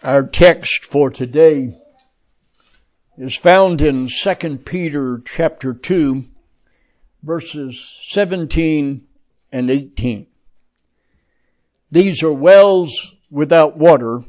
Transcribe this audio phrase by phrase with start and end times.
[0.00, 1.76] Our text for today
[3.16, 6.24] is found in 2 Peter chapter 2
[7.24, 9.04] verses 17
[9.50, 10.28] and 18.
[11.90, 14.20] These are wells without water,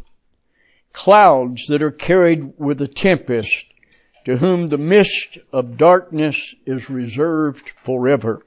[0.92, 3.66] clouds that are carried with a tempest,
[4.26, 8.44] to whom the mist of darkness is reserved forever.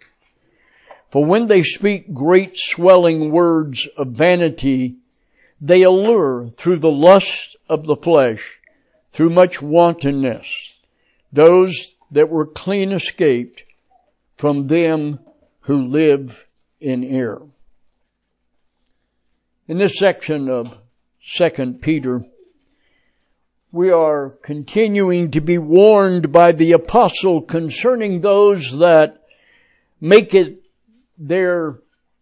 [1.10, 4.96] For when they speak great swelling words of vanity,
[5.64, 8.60] they allure through the lust of the flesh,
[9.12, 10.80] through much wantonness,
[11.32, 13.62] those that were clean escaped
[14.36, 15.20] from them
[15.60, 16.44] who live
[16.80, 17.46] in error.
[19.68, 20.76] In this section of
[21.24, 22.26] 2 Peter,
[23.70, 29.22] we are continuing to be warned by the apostle concerning those that
[30.00, 30.60] make it
[31.16, 31.78] their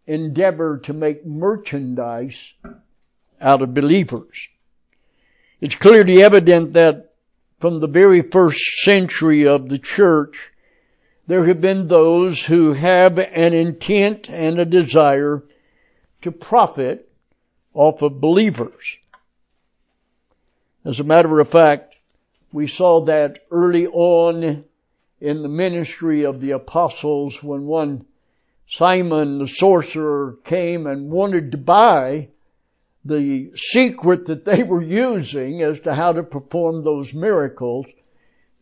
[0.07, 2.53] endeavor to make merchandise
[3.41, 4.49] out of believers.
[5.61, 7.13] It's clearly evident that
[7.59, 10.51] from the very first century of the church,
[11.27, 15.43] there have been those who have an intent and a desire
[16.23, 17.09] to profit
[17.75, 18.99] off of believers.
[20.85, 21.97] As a matter of fact,
[22.53, 24.65] we saw that early on
[25.21, 28.07] in the ministry of the apostles when one
[28.67, 32.29] Simon the sorcerer came and wanted to buy
[33.05, 37.87] the secret that they were using as to how to perform those miracles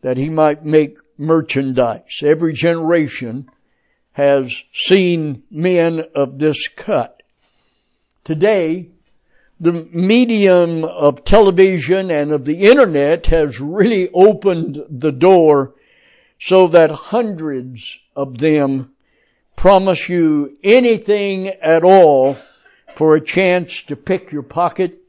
[0.01, 2.21] that he might make merchandise.
[2.23, 3.49] Every generation
[4.13, 7.21] has seen men of this cut.
[8.23, 8.89] Today,
[9.59, 15.73] the medium of television and of the internet has really opened the door
[16.39, 18.93] so that hundreds of them
[19.57, 22.37] promise you anything at all
[22.95, 24.99] for a chance to pick your pocket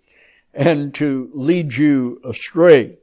[0.54, 2.96] and to lead you astray.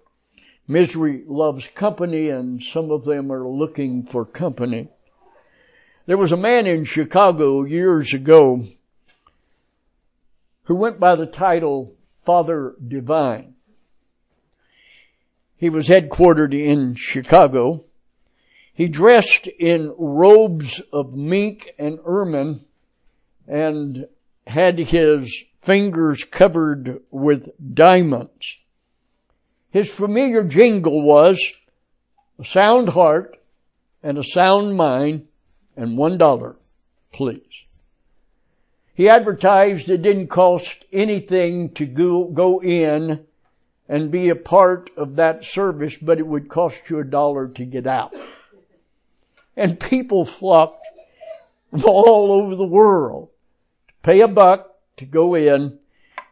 [0.68, 4.90] Misery loves company and some of them are looking for company.
[6.06, 8.64] There was a man in Chicago years ago
[10.64, 11.96] who went by the title
[12.26, 13.56] Father Divine.
[15.56, 17.86] He was headquartered in Chicago.
[18.74, 22.66] He dressed in robes of mink and ermine
[23.48, 24.08] and
[24.48, 28.58] had his fingers covered with diamonds.
[29.70, 31.40] His familiar jingle was
[32.40, 33.38] a sound heart
[34.02, 35.28] and a sound mind
[35.76, 36.56] and one dollar,
[37.12, 37.64] please.
[38.94, 43.26] He advertised it didn't cost anything to go, go in
[43.90, 47.66] and be a part of that service, but it would cost you a dollar to
[47.66, 48.16] get out.
[49.56, 50.82] And people flocked
[51.84, 53.30] all over the world
[54.08, 55.78] pay a buck to go in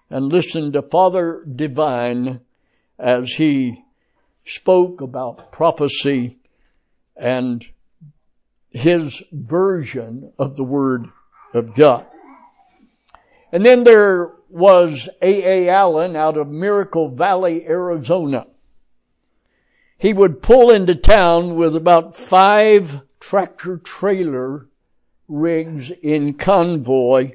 [0.09, 2.39] and listen to Father Divine
[2.97, 3.83] as he
[4.45, 6.37] spoke about prophecy
[7.17, 7.65] and
[8.69, 11.07] his version of the Word
[11.53, 12.05] of God.
[13.51, 15.67] And then there was A.
[15.67, 15.69] A.
[15.69, 18.47] Allen out of Miracle Valley, Arizona.
[19.97, 24.69] He would pull into town with about five tractor trailer
[25.27, 27.33] rigs in convoy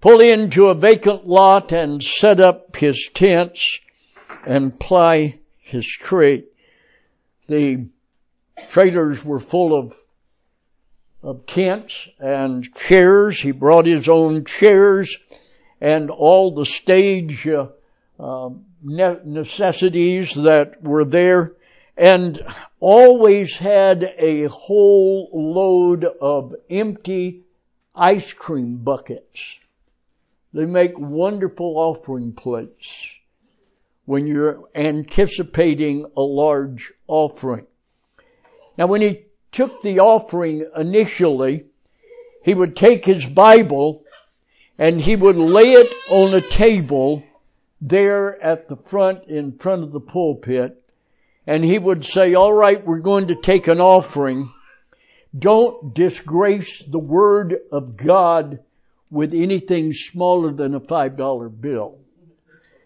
[0.00, 3.80] pull into a vacant lot and set up his tents
[4.46, 6.44] and ply his trade.
[7.48, 7.86] The
[8.68, 9.96] trailers were full of
[11.20, 13.40] of tents and chairs.
[13.40, 15.18] He brought his own chairs
[15.80, 17.68] and all the stage uh,
[18.20, 18.50] uh,
[18.82, 21.54] necessities that were there
[21.96, 22.40] and
[22.78, 27.42] always had a whole load of empty
[27.96, 29.58] ice cream buckets
[30.52, 33.14] they make wonderful offering plates
[34.06, 37.66] when you're anticipating a large offering.
[38.76, 41.66] Now when he took the offering initially,
[42.42, 44.04] he would take his Bible
[44.78, 47.22] and he would lay it on a table
[47.80, 50.82] there at the front, in front of the pulpit,
[51.46, 54.52] and he would say, all right, we're going to take an offering.
[55.36, 58.60] Don't disgrace the word of God
[59.10, 61.98] with anything smaller than a $5 bill.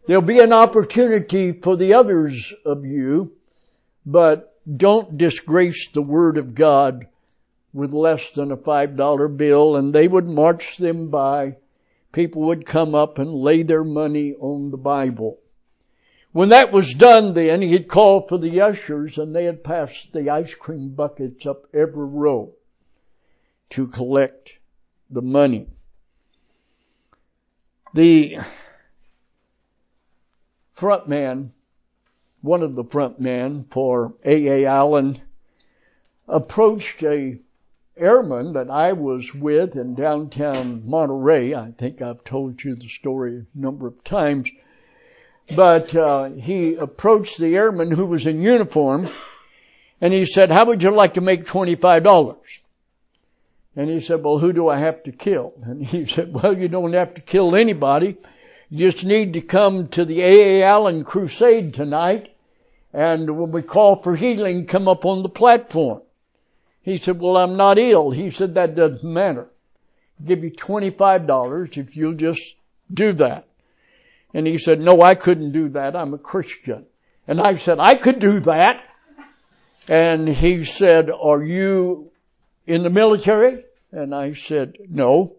[0.07, 3.33] There'll be an opportunity for the others of you,
[4.05, 7.07] but don't disgrace the Word of God
[7.73, 11.57] with less than a $5 bill and they would march them by.
[12.13, 15.39] People would come up and lay their money on the Bible.
[16.33, 20.31] When that was done then, he'd call for the ushers and they had passed the
[20.31, 22.55] ice cream buckets up every row
[23.71, 24.53] to collect
[25.11, 25.69] the money.
[27.95, 28.39] The
[30.73, 31.53] front man,
[32.41, 34.65] one of the front men for A.A.
[34.65, 35.21] Allen,
[36.27, 37.39] approached a
[37.97, 41.55] airman that I was with in downtown Monterey.
[41.55, 44.51] I think I've told you the story a number of times.
[45.55, 49.11] But uh, he approached the airman who was in uniform
[50.01, 52.37] and he said, how would you like to make $25?
[53.75, 55.55] And he said, well, who do I have to kill?
[55.63, 58.17] And he said, well, you don't have to kill anybody.
[58.69, 60.63] You just need to come to the A.A.
[60.63, 62.35] Allen crusade tonight.
[62.93, 66.03] And when we call for healing, come up on the platform.
[66.83, 68.11] He said, well, I'm not ill.
[68.11, 69.49] He said, that doesn't matter.
[70.21, 72.57] I'll give you $25 if you'll just
[72.93, 73.47] do that.
[74.35, 75.95] And he said, no, I couldn't do that.
[75.95, 76.87] I'm a Christian.
[77.27, 78.83] And I said, I could do that.
[79.89, 82.12] And he said, are you
[82.67, 83.65] in the military?
[83.91, 85.37] And I said, no.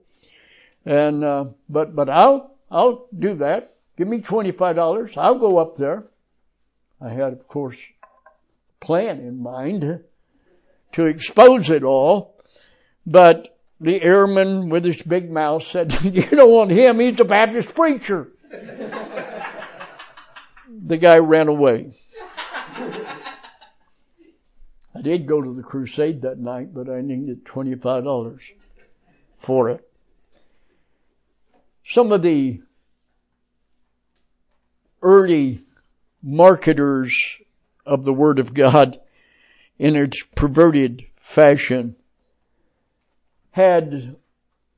[0.85, 3.75] And, uh, but, but I'll, I'll do that.
[3.97, 5.17] Give me $25.
[5.17, 6.05] I'll go up there.
[7.01, 10.03] I had, of course, a plan in mind
[10.93, 12.35] to expose it all.
[13.05, 16.99] But the airman with his big mouth said, you don't want him.
[16.99, 18.29] He's a Baptist preacher.
[20.85, 21.95] the guy ran away.
[24.95, 28.41] I did go to the crusade that night, but I needed $25
[29.37, 29.89] for it.
[31.85, 32.61] Some of the
[35.01, 35.61] early
[36.21, 37.39] marketers
[37.85, 38.99] of the Word of God
[39.79, 41.95] in its perverted fashion
[43.51, 44.15] had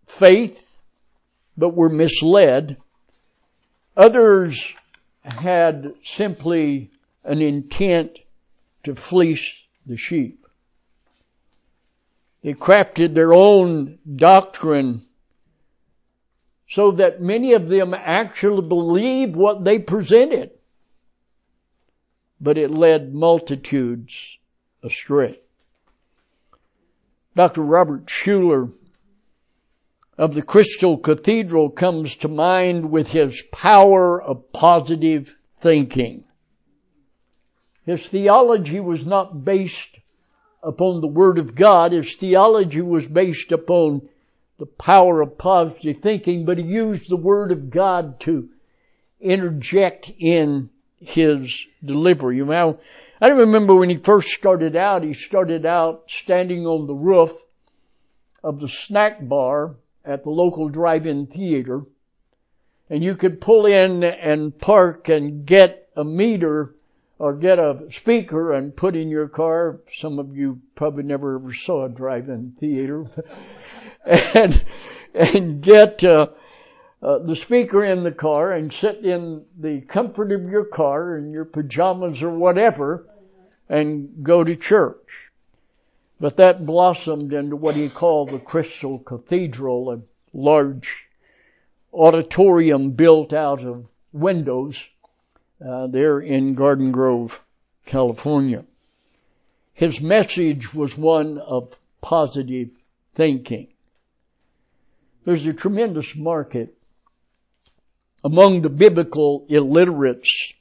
[0.07, 0.77] faith
[1.57, 2.77] but were misled.
[3.95, 4.73] Others
[5.23, 6.89] had simply
[7.23, 8.19] an intent
[8.83, 10.45] to fleece the sheep.
[12.43, 15.05] They crafted their own doctrine
[16.69, 20.51] so that many of them actually believed what they presented.
[22.41, 24.37] But it led multitudes
[24.83, 25.39] astray.
[27.35, 27.61] Dr.
[27.61, 28.71] Robert Schuller
[30.17, 36.24] of the Crystal Cathedral comes to mind with his power of positive thinking.
[37.85, 39.97] His theology was not based
[40.63, 41.91] upon the Word of God.
[41.91, 44.09] His theology was based upon
[44.57, 48.49] the power of positive thinking, but he used the Word of God to
[49.21, 52.41] interject in his delivery.
[52.41, 52.79] Know,
[53.21, 57.31] I don't remember when he first started out, he started out standing on the roof
[58.43, 61.83] of the snack bar at the local drive-in theater,
[62.89, 66.74] and you could pull in and park and get a meter
[67.17, 69.79] or get a speaker and put in your car.
[69.93, 73.05] Some of you probably never ever saw a drive-in theater.
[74.05, 74.63] and,
[75.13, 76.27] and get, uh,
[77.01, 81.31] uh, the speaker in the car and sit in the comfort of your car in
[81.31, 83.07] your pajamas or whatever
[83.69, 85.29] and go to church.
[86.19, 90.01] But that blossomed into what he called the Crystal Cathedral, a
[90.33, 91.07] large
[91.93, 94.81] auditorium built out of windows
[95.63, 97.43] uh, there in Garden Grove,
[97.85, 98.65] California.
[99.73, 102.69] His message was one of positive
[103.13, 103.67] thinking.
[105.25, 106.75] There's a tremendous market
[108.23, 110.53] among the biblical illiterates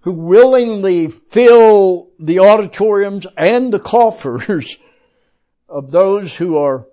[0.00, 4.76] who willingly fill the auditoriums and the coffers
[5.68, 6.86] of those who are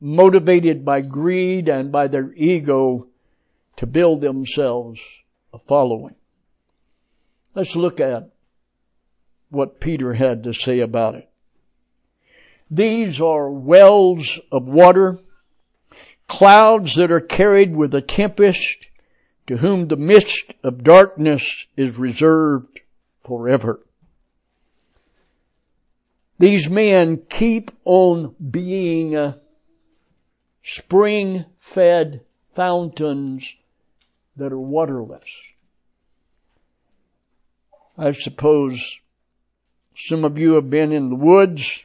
[0.00, 3.06] motivated by greed and by their ego
[3.76, 5.00] to build themselves
[5.52, 6.14] a following.
[7.54, 8.30] Let's look at
[9.50, 11.28] what Peter had to say about it.
[12.70, 15.18] These are wells of water,
[16.28, 18.86] clouds that are carried with a tempest,
[19.48, 22.80] to whom the mist of darkness is reserved
[23.24, 23.80] forever.
[26.38, 29.34] These men keep on being
[30.62, 32.20] spring fed
[32.54, 33.56] fountains
[34.36, 35.28] that are waterless.
[37.98, 38.98] I suppose
[39.96, 41.84] some of you have been in the woods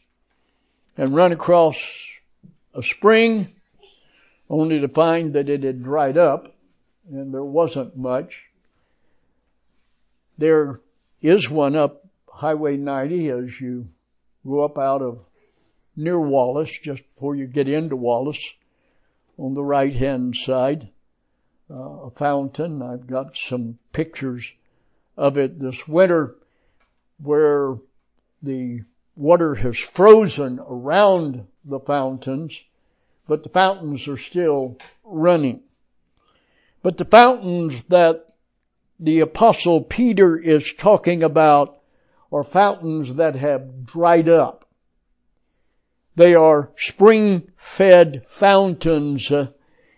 [0.98, 1.78] and run across
[2.74, 3.54] a spring
[4.50, 6.56] only to find that it had dried up
[7.10, 8.44] and there wasn't much.
[10.38, 10.82] There
[11.22, 13.88] is one up Highway 90 as you
[14.46, 15.20] go up out of
[15.96, 18.54] near Wallace, just before you get into Wallace,
[19.38, 20.90] on the right hand side,
[21.70, 22.82] uh, a fountain.
[22.82, 24.54] I've got some pictures
[25.18, 26.36] of it this winter
[27.22, 27.76] where
[28.42, 28.82] the
[29.16, 32.64] water has frozen around the fountains,
[33.28, 35.62] but the fountains are still running.
[36.84, 38.28] But the fountains that
[39.00, 41.82] the apostle Peter is talking about
[42.32, 44.66] are fountains that have dried up.
[46.16, 49.48] They are spring fed fountains uh,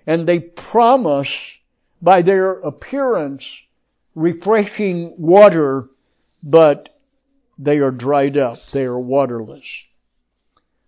[0.06, 1.58] and they promise
[2.02, 3.64] by their appearance
[4.18, 5.88] refreshing water,
[6.42, 6.90] but
[7.60, 8.66] they are dried up.
[8.72, 9.84] They are waterless.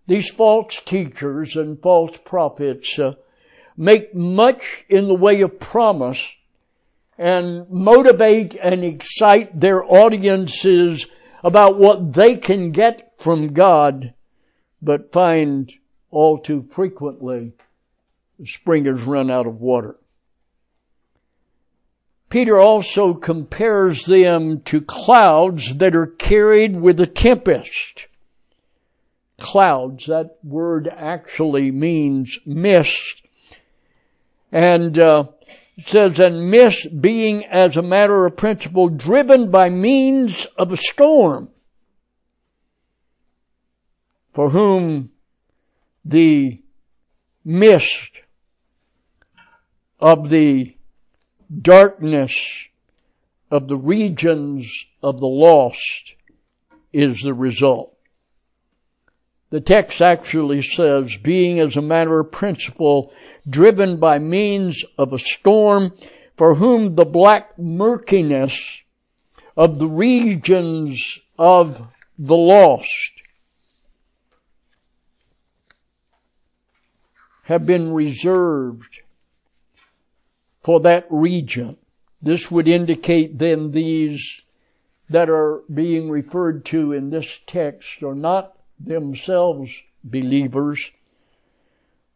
[0.08, 3.12] These false teachers and false prophets uh,
[3.76, 6.34] make much in the way of promise
[7.16, 11.06] and motivate and excite their audiences
[11.44, 14.12] about what they can get from God,
[14.82, 15.72] but find
[16.10, 17.52] all too frequently
[18.44, 19.99] spring has run out of water.
[22.30, 28.06] Peter also compares them to clouds that are carried with a tempest.
[29.40, 33.22] Clouds, that word actually means mist.
[34.52, 35.24] And uh,
[35.76, 40.76] it says, and mist being as a matter of principle driven by means of a
[40.76, 41.48] storm,
[44.32, 45.10] for whom
[46.04, 46.62] the
[47.44, 48.10] mist
[49.98, 50.76] of the
[51.50, 52.36] darkness
[53.50, 56.14] of the regions of the lost
[56.92, 57.96] is the result.
[59.50, 63.12] The text actually says, being as a matter of principle,
[63.48, 65.92] driven by means of a storm,
[66.36, 68.82] for whom the black murkiness
[69.56, 73.12] of the regions of the lost
[77.42, 79.00] have been reserved
[80.62, 81.76] for that region.
[82.22, 84.42] This would indicate then these
[85.08, 89.70] that are being referred to in this text are not themselves
[90.04, 90.90] believers,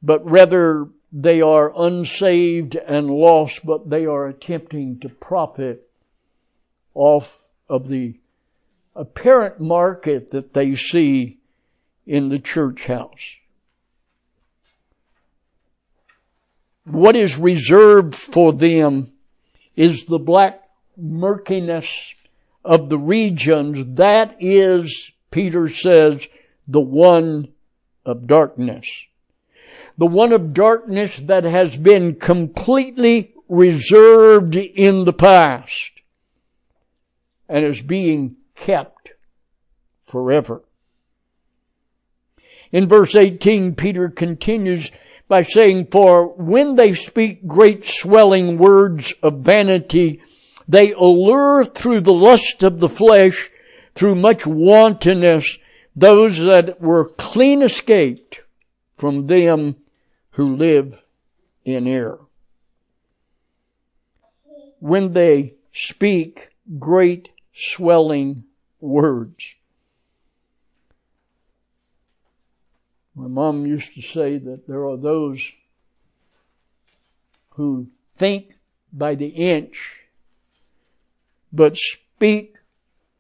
[0.03, 5.89] but rather they are unsaved and lost, but they are attempting to profit
[6.95, 8.15] off of the
[8.95, 11.39] apparent market that they see
[12.07, 13.37] in the church house.
[16.85, 19.13] What is reserved for them
[19.77, 20.61] is the black
[20.97, 22.15] murkiness
[22.65, 23.97] of the regions.
[23.97, 26.27] That is, Peter says,
[26.69, 27.49] the one
[28.05, 28.87] of darkness.
[29.99, 35.93] The one of darkness that has been completely reserved in the past
[37.49, 39.13] and is being kept
[40.07, 40.63] forever.
[42.73, 44.91] In verse 18, Peter continues,
[45.35, 50.23] by saying, For when they speak great swelling words of vanity,
[50.69, 53.51] they allure through the lust of the flesh,
[53.97, 55.59] through much wantonness,
[55.97, 58.43] those that were clean escaped
[58.97, 59.75] from them
[60.31, 60.95] who live
[61.65, 62.21] in error.
[64.79, 68.45] When they speak great swelling
[68.81, 69.57] words.
[73.15, 75.53] My mom used to say that there are those
[77.51, 78.55] who think
[78.93, 80.01] by the inch,
[81.53, 82.57] but speak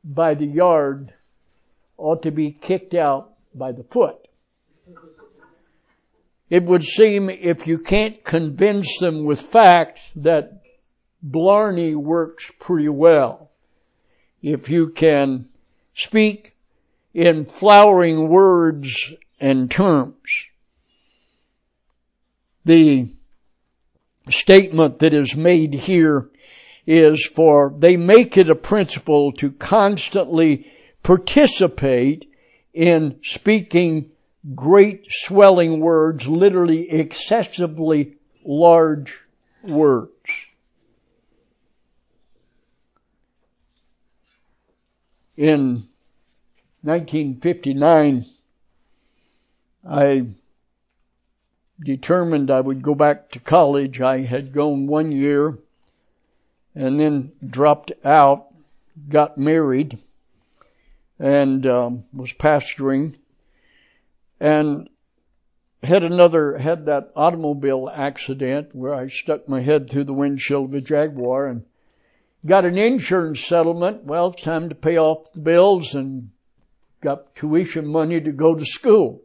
[0.02, 1.14] by the yard
[1.96, 4.16] ought to be kicked out by the foot.
[6.50, 10.62] It would seem if you can't convince them with facts that
[11.22, 13.50] Blarney works pretty well.
[14.42, 15.48] If you can
[15.94, 16.54] speak
[17.14, 20.46] in flowering words and terms.
[22.64, 23.08] The
[24.30, 26.30] statement that is made here
[26.86, 30.66] is for they make it a principle to constantly
[31.02, 32.30] participate
[32.72, 34.10] in speaking
[34.54, 39.20] great swelling words, literally excessively large
[39.62, 40.10] words.
[45.36, 45.88] In
[46.82, 48.26] 1959,
[49.88, 50.26] I
[51.82, 54.00] determined I would go back to college.
[54.00, 55.58] I had gone one year
[56.74, 58.46] and then dropped out,
[59.08, 59.98] got married,
[61.18, 63.14] and um, was pastoring,
[64.40, 64.88] and
[65.82, 70.74] had another had that automobile accident where I stuck my head through the windshield of
[70.74, 71.64] a Jaguar and
[72.44, 74.04] got an insurance settlement.
[74.04, 76.30] Well, it's time to pay off the bills and
[77.00, 79.23] got tuition money to go to school.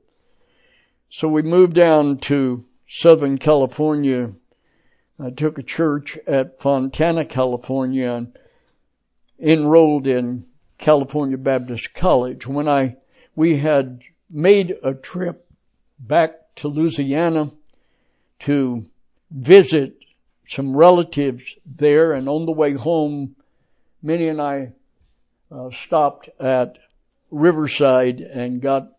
[1.11, 4.31] So we moved down to Southern California.
[5.19, 8.37] I took a church at Fontana, California and
[9.39, 10.45] enrolled in
[10.77, 12.45] California Baptist College.
[12.45, 12.97] When I,
[13.35, 15.49] we had made a trip
[15.97, 17.51] back to Louisiana
[18.41, 18.85] to
[19.31, 19.97] visit
[20.47, 23.35] some relatives there and on the way home
[24.01, 24.73] Minnie and I
[25.51, 26.77] uh, stopped at
[27.31, 28.98] Riverside and got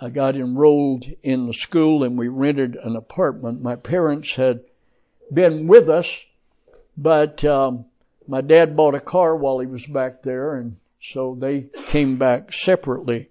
[0.00, 3.62] I got enrolled in the school and we rented an apartment.
[3.62, 4.60] My parents had
[5.32, 6.24] been with us,
[6.96, 7.84] but um,
[8.28, 12.52] my dad bought a car while he was back there, and so they came back
[12.52, 13.28] separately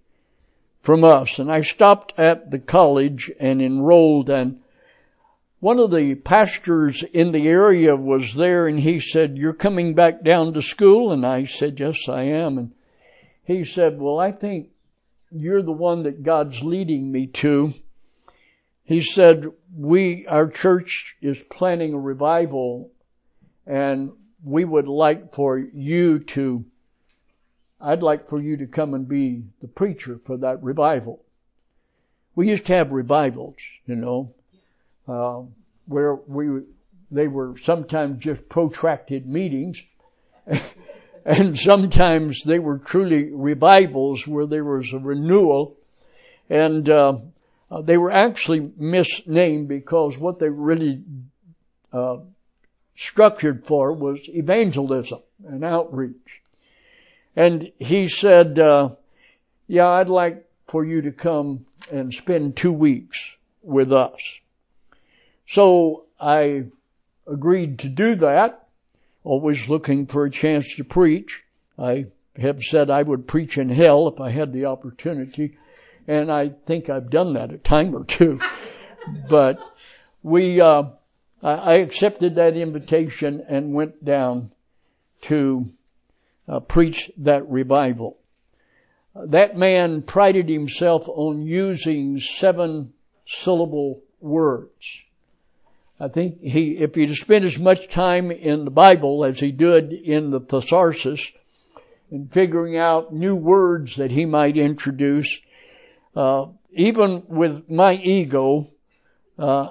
[0.82, 1.40] from us.
[1.40, 4.60] And I stopped at the college and enrolled, and
[5.60, 10.24] one of the pastors in the area was there, and he said, "You're coming back
[10.24, 12.72] down to school?" And I said, "Yes, I am." And
[13.44, 14.70] he said, "Well, I think."
[15.42, 17.74] You're the one that God's leading me to.
[18.84, 22.92] He said, we, our church is planning a revival
[23.66, 24.12] and
[24.44, 26.66] we would like for you to,
[27.82, 31.24] I'd like for you to come and be the preacher for that revival.
[32.36, 34.34] We used to have revivals, you know,
[35.08, 35.42] uh,
[35.86, 36.62] where we,
[37.12, 39.82] they were sometimes just protracted meetings.
[41.28, 45.76] And sometimes they were truly revivals where there was a renewal.
[46.50, 47.18] And uh,
[47.70, 51.02] uh, they were actually misnamed because what they really
[51.92, 52.20] uh,
[52.96, 56.42] structured for was evangelism and outreach.
[57.36, 58.92] And he said, uh,
[59.68, 64.22] yeah, I'd like for you to come and spend two weeks with us.
[65.46, 66.68] So I
[67.28, 68.67] agreed to do that
[69.28, 71.44] always looking for a chance to preach.
[71.78, 72.06] I
[72.38, 75.58] have said I would preach in hell if I had the opportunity,
[76.08, 78.40] and I think I've done that a time or two.
[79.30, 79.60] but
[80.24, 80.84] we, uh,
[81.44, 84.52] I accepted that invitation and went down
[85.24, 85.66] to
[86.48, 88.18] uh, preach that revival.
[89.14, 92.94] That man prided himself on using seven
[93.26, 95.04] syllable words.
[96.00, 99.92] I think he, if he'd spent as much time in the Bible as he did
[99.92, 101.32] in the thesaurus,
[102.12, 105.42] and figuring out new words that he might introduce,
[106.16, 108.68] uh, even with my ego,
[109.38, 109.70] uh,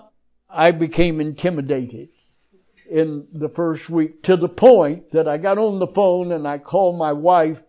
[0.51, 2.09] I became intimidated
[2.91, 6.59] in the first week to the point that I got on the phone and I
[6.59, 7.63] called my wife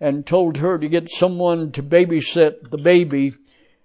[0.00, 3.34] and told her to get someone to babysit the baby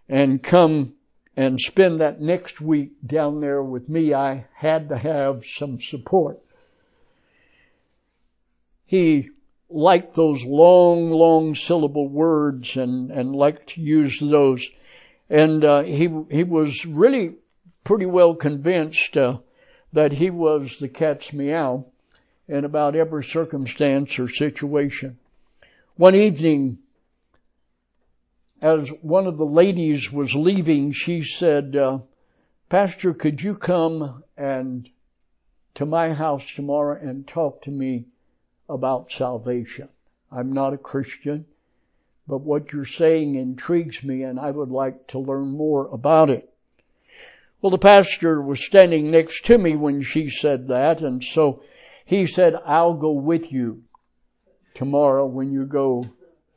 [0.10, 0.94] and come
[1.38, 6.40] and spend that next week down there with me, I had to have some support.
[8.88, 9.30] He
[9.70, 14.68] liked those long, long syllable words and, and liked to use those.
[15.30, 17.36] And, uh, he, he was really
[17.84, 19.38] pretty well convinced, uh,
[19.94, 21.86] that he was the cat's meow
[22.48, 25.20] in about every circumstance or situation.
[25.98, 26.80] One evening,
[28.62, 32.00] as one of the ladies was leaving, she said, uh,
[32.70, 34.90] Pastor, could you come and
[35.76, 38.06] to my house tomorrow and talk to me
[38.68, 39.90] about salvation?
[40.32, 41.46] I'm not a Christian,
[42.28, 46.50] but what you're saying intrigues me and I would like to learn more about it.
[47.62, 51.62] Well, the pastor was standing next to me when she said that and so
[52.06, 53.84] he said, I'll go with you
[54.74, 56.06] tomorrow when you go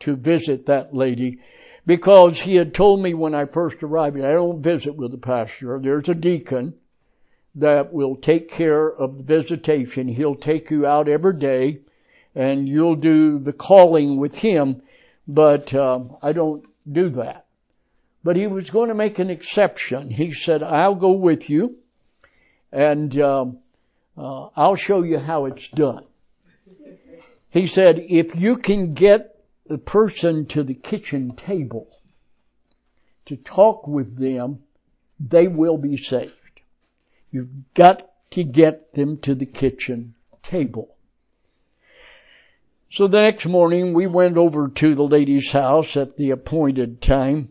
[0.00, 1.40] to visit that lady
[1.86, 5.78] because he had told me when I first arrived, I don't visit with the pastor.
[5.82, 6.74] There's a deacon
[7.56, 10.08] that will take care of the visitation.
[10.08, 11.80] He'll take you out every day
[12.34, 14.82] and you'll do the calling with him,
[15.26, 17.46] but uh, I don't do that.
[18.22, 20.10] But he was going to make an exception.
[20.10, 21.76] He said, I'll go with you
[22.70, 23.58] and um,
[24.16, 26.04] uh, I'll show you how it's done.
[27.48, 29.39] He said, if you can get
[29.70, 31.86] the person to the kitchen table
[33.24, 34.58] to talk with them,
[35.20, 36.32] they will be saved.
[37.30, 40.96] You've got to get them to the kitchen table.
[42.90, 47.50] So the next morning we went over to the lady's house at the appointed time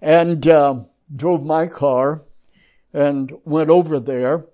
[0.00, 0.76] and uh,
[1.14, 2.22] drove my car
[2.94, 4.46] and went over there.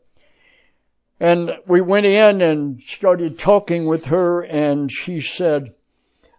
[1.21, 5.73] And we went in and started talking with her and she said,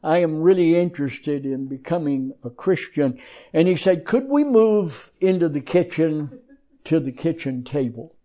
[0.03, 3.19] I am really interested in becoming a Christian.
[3.53, 6.39] And he said, could we move into the kitchen
[6.85, 8.15] to the kitchen table?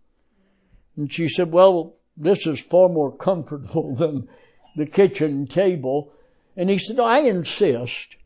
[0.96, 4.28] And she said, well, this is far more comfortable than
[4.76, 6.12] the kitchen table.
[6.56, 8.16] And he said, I insist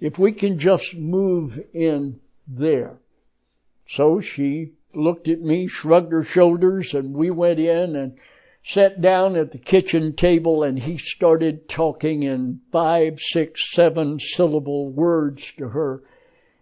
[0.00, 2.98] if we can just move in there.
[3.88, 8.18] So she looked at me, shrugged her shoulders, and we went in and
[8.64, 14.90] sat down at the kitchen table and he started talking in five, six, seven syllable
[14.90, 16.02] words to her.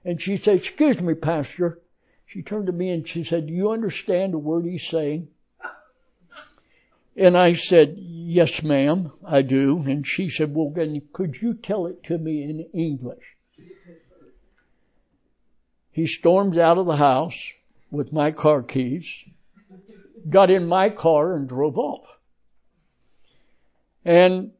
[0.05, 1.81] And she said, excuse me, pastor.
[2.27, 5.29] She turned to me and she said, do you understand a word he's saying?
[7.17, 9.83] And I said, yes ma'am, I do.
[9.87, 13.37] And she said, well then could you tell it to me in English?
[15.91, 17.53] He stormed out of the house
[17.91, 19.09] with my car keys,
[20.29, 22.07] got in my car and drove off.
[24.05, 24.53] And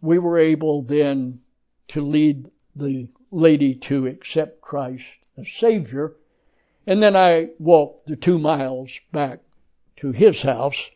[0.00, 1.40] we were able then
[1.88, 5.04] to lead the lady to accept Christ
[5.38, 6.16] as Savior.
[6.86, 9.40] And then I walked the two miles back
[9.96, 10.90] to his house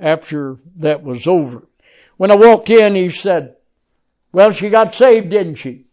[0.00, 1.68] after that was over.
[2.16, 3.56] When I walked in, he said,
[4.32, 5.86] well, she got saved, didn't she?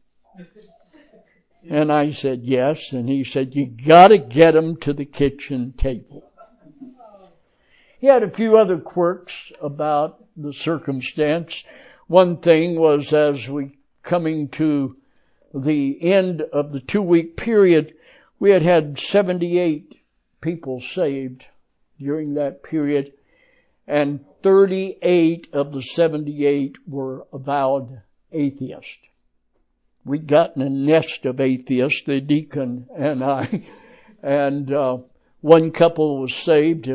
[1.69, 2.93] And I said, yes.
[2.93, 6.28] And he said, you gotta get them to the kitchen table.
[7.99, 11.63] He had a few other quirks about the circumstance.
[12.07, 14.95] One thing was as we coming to
[15.53, 17.93] the end of the two week period,
[18.39, 19.95] we had had 78
[20.41, 21.47] people saved
[21.99, 23.13] during that period
[23.89, 28.99] and 38 of the 78 were avowed atheists.
[30.05, 33.63] We'd gotten a nest of atheists, the deacon and I,
[34.23, 34.99] and uh,
[35.41, 36.89] one couple was saved.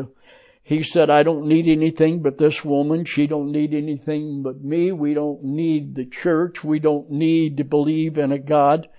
[0.67, 3.05] He said, I don't need anything but this woman.
[3.05, 4.91] She don't need anything but me.
[4.91, 6.63] We don't need the church.
[6.63, 8.89] We don't need to believe in a God.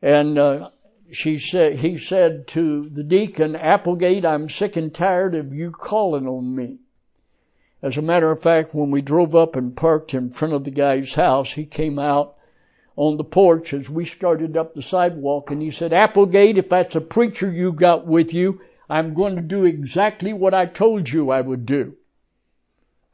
[0.00, 0.70] And, uh,
[1.12, 6.26] she said, he said to the deacon, Applegate, I'm sick and tired of you calling
[6.26, 6.78] on me.
[7.82, 10.70] As a matter of fact, when we drove up and parked in front of the
[10.70, 12.36] guy's house, he came out
[12.96, 16.96] on the porch as we started up the sidewalk and he said, Applegate, if that's
[16.96, 21.30] a preacher you got with you, I'm going to do exactly what I told you
[21.30, 21.96] I would do.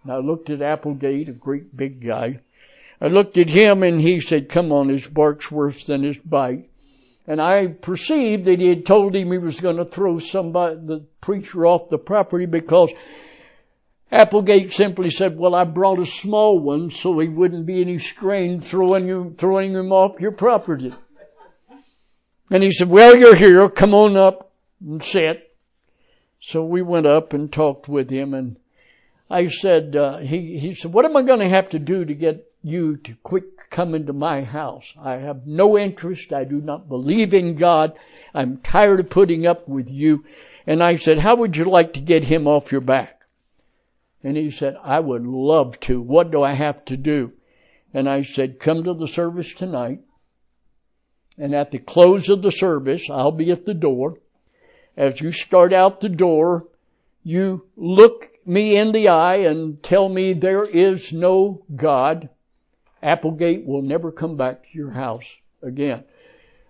[0.02, 2.40] And I looked at Applegate, a great big guy.
[3.00, 6.68] I looked at him and he said, come on, his bark's worse than his bite.
[7.26, 11.04] And I perceived that he had told him he was going to throw somebody, the
[11.20, 12.92] preacher off the property because
[14.10, 18.60] Applegate simply said, well, I brought a small one so he wouldn't be any strain
[18.60, 20.92] throwing you, throwing him off your property.
[22.50, 23.68] And he said, well, you're here.
[23.70, 24.52] Come on up
[24.84, 25.51] and sit.
[26.44, 28.56] So we went up and talked with him and
[29.30, 32.14] I said, uh, he, he said, what am I going to have to do to
[32.14, 34.92] get you to quick come into my house?
[35.00, 36.32] I have no interest.
[36.32, 37.92] I do not believe in God.
[38.34, 40.24] I'm tired of putting up with you.
[40.66, 43.22] And I said, how would you like to get him off your back?
[44.24, 46.00] And he said, I would love to.
[46.00, 47.32] What do I have to do?
[47.94, 50.00] And I said, come to the service tonight.
[51.38, 54.18] And at the close of the service, I'll be at the door
[54.96, 56.66] as you start out the door,
[57.22, 62.28] you look me in the eye and tell me there is no God.
[63.02, 65.26] Applegate will never come back to your house
[65.62, 66.04] again.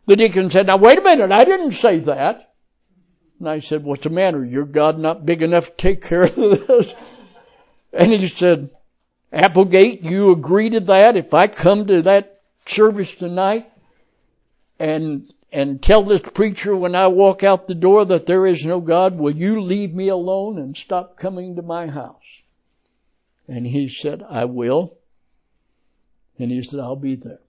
[0.06, 2.54] The deacon said, now wait a minute, I didn't say that.
[3.38, 4.44] And I said, what's the matter?
[4.44, 6.94] Your God not big enough to take care of this?
[7.92, 8.70] And he said,
[9.32, 13.70] Applegate, you agree to that if I come to that service tonight
[14.78, 18.80] and and tell this preacher when I walk out the door that there is no
[18.80, 22.16] God, will you leave me alone and stop coming to my house?
[23.46, 24.96] And he said, I will.
[26.38, 27.40] And he said, I'll be there.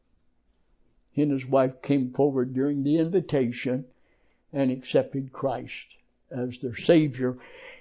[1.13, 3.85] He and his wife came forward during the invitation
[4.51, 5.95] and accepted Christ
[6.29, 7.37] as their Savior.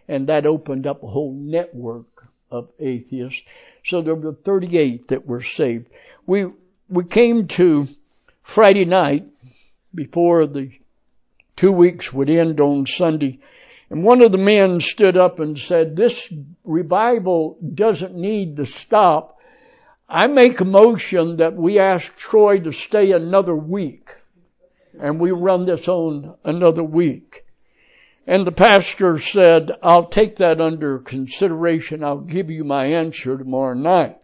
[0.06, 3.42] And that opened up a whole network of atheists.
[3.84, 5.88] So there were 38 that were saved.
[6.26, 6.46] We,
[6.88, 7.88] we came to
[8.42, 9.26] Friday night
[9.94, 10.70] before the
[11.56, 13.38] two weeks would end on Sunday.
[13.90, 16.32] And one of the men stood up and said, this
[16.64, 19.38] revival doesn't need to stop.
[20.08, 24.10] I make a motion that we ask Troy to stay another week.
[24.98, 27.44] And we run this on another week.
[28.26, 32.04] And the pastor said, I'll take that under consideration.
[32.04, 34.18] I'll give you my answer tomorrow night.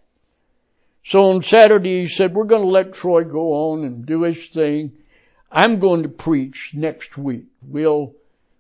[1.05, 4.49] So on Saturday he said, we're going to let Troy go on and do his
[4.49, 4.93] thing.
[5.51, 7.47] I'm going to preach next week.
[7.63, 8.15] We'll,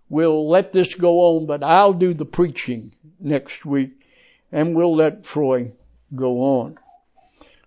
[0.08, 3.92] we'll let this go on, but I'll do the preaching next week
[4.50, 5.72] and we'll let Troy
[6.14, 6.78] go on.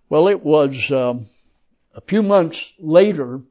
[0.10, 1.28] Well, it was, um,
[1.94, 3.42] a few months later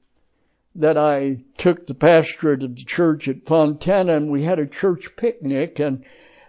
[0.74, 5.14] that I took the pastorate of the church at Fontana and we had a church
[5.16, 6.04] picnic and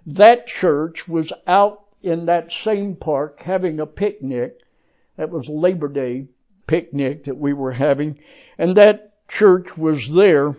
[0.05, 4.59] that church was out in that same park having a picnic.
[5.17, 6.27] That was Labor Day
[6.65, 8.19] picnic that we were having.
[8.57, 10.55] And that church was there,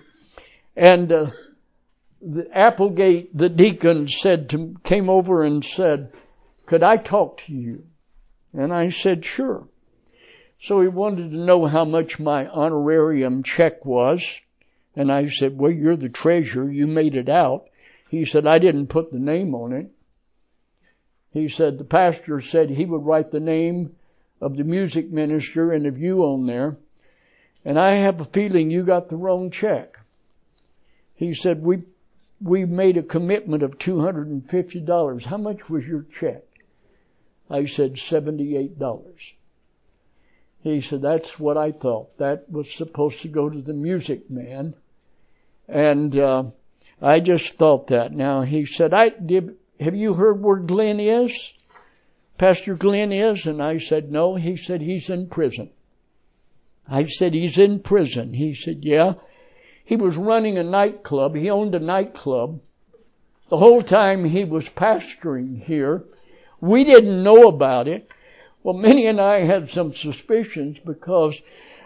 [0.75, 1.31] and uh,
[2.21, 6.13] the Applegate, the deacon, said to came over and said,
[6.67, 7.85] "Could I talk to you?"
[8.53, 9.69] And I said, "Sure."
[10.59, 14.41] So he wanted to know how much my honorarium check was,
[14.97, 16.71] and I said, "Well, you're the treasurer.
[16.71, 17.67] You made it out."
[18.11, 19.91] He said, "I didn't put the name on it."
[21.33, 23.97] He said the pastor said he would write the name
[24.41, 26.79] of the music minister and of you on there.
[27.65, 29.99] And I have a feeling you got the wrong check.
[31.15, 31.85] He said, we,
[32.41, 35.25] we made a commitment of $250.
[35.25, 36.43] How much was your check?
[37.49, 39.33] I said $78.
[40.63, 42.17] He said, that's what I thought.
[42.19, 44.75] That was supposed to go to the music man.
[45.69, 46.45] And, uh,
[47.03, 48.13] I just thought that.
[48.13, 51.53] Now he said, I did, have you heard where Glenn is?
[52.39, 53.47] Pastor Glenn is?
[53.47, 54.37] And I said, no.
[54.37, 55.71] He said, he's in prison.
[56.89, 58.35] I said, he's in prison.
[58.35, 59.15] He said, yeah.
[59.85, 61.35] He was running a nightclub.
[61.35, 62.61] He owned a nightclub.
[63.49, 66.05] The whole time he was pastoring here.
[66.61, 68.11] We didn't know about it.
[68.63, 71.41] Well, Minnie and I had some suspicions because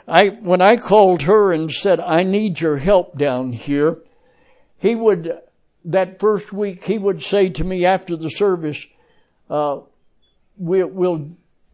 [0.07, 3.99] I, when I called her and said, I need your help down here,
[4.79, 5.39] he would,
[5.87, 8.87] that first week, he would say to me after the service,
[9.49, 9.81] uh,
[10.59, 11.31] we, we'll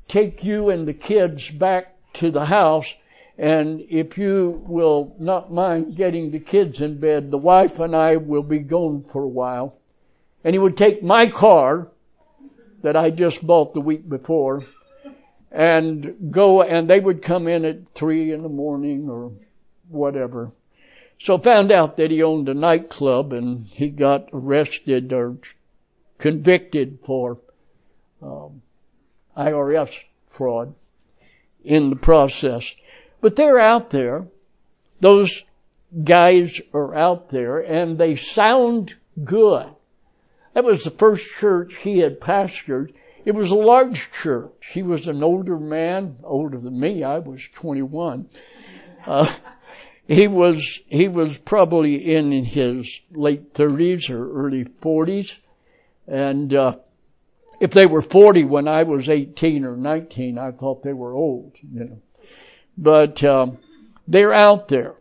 [0.08, 2.94] take you and the kids back to the house
[3.38, 8.16] and if you will not mind getting the kids in bed, the wife and I
[8.16, 9.78] will be gone for a while.
[10.44, 11.88] And he would take my car
[12.82, 14.64] that I just bought the week before
[15.50, 19.32] and go and they would come in at three in the morning or
[19.88, 20.52] whatever.
[21.18, 25.36] So found out that he owned a nightclub and he got arrested or
[26.18, 27.38] convicted for
[28.20, 28.62] um,
[29.36, 30.74] IRS fraud
[31.64, 32.74] in the process.
[33.22, 34.26] But they're out there.
[35.00, 35.44] Those
[36.04, 39.68] guys are out there and they sound good.
[40.54, 42.92] That was the first church he had pastored.
[43.24, 44.70] It was a large church.
[44.72, 47.04] He was an older man, older than me.
[47.04, 48.28] I was 21.
[49.06, 49.32] Uh,
[50.08, 55.38] he was, he was probably in his late 30s or early 40s.
[56.08, 56.76] And, uh,
[57.60, 61.52] if they were 40 when I was 18 or 19, I thought they were old,
[61.62, 62.02] you know.
[62.76, 63.58] But, um,
[64.08, 64.94] they're out there.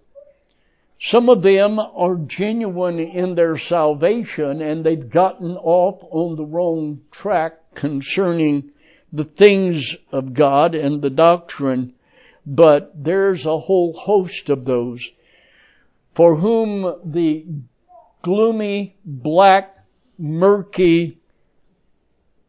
[0.99, 7.01] Some of them are genuine in their salvation and they've gotten off on the wrong
[7.09, 8.71] track concerning
[9.11, 11.93] the things of God and the doctrine,
[12.45, 15.09] but there's a whole host of those
[16.13, 17.45] for whom the
[18.21, 19.77] gloomy, black,
[20.17, 21.17] murky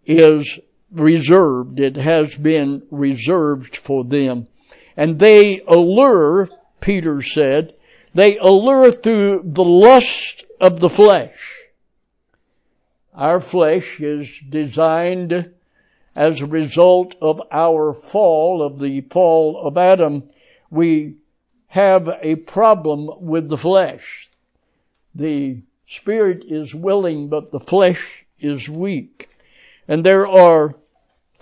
[0.04, 0.58] is
[0.90, 1.80] reserved.
[1.80, 4.48] It has been reserved for them.
[4.96, 6.48] And they allure,
[6.80, 7.74] Peter said,
[8.14, 11.62] they allure through the lust of the flesh.
[13.14, 15.50] Our flesh is designed
[16.14, 20.24] as a result of our fall, of the fall of Adam.
[20.70, 21.16] We
[21.68, 24.30] have a problem with the flesh.
[25.14, 29.28] The spirit is willing, but the flesh is weak.
[29.88, 30.74] And there are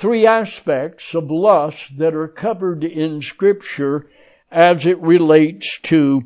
[0.00, 4.06] three aspects of lust that are covered in scripture
[4.50, 6.22] as it relates to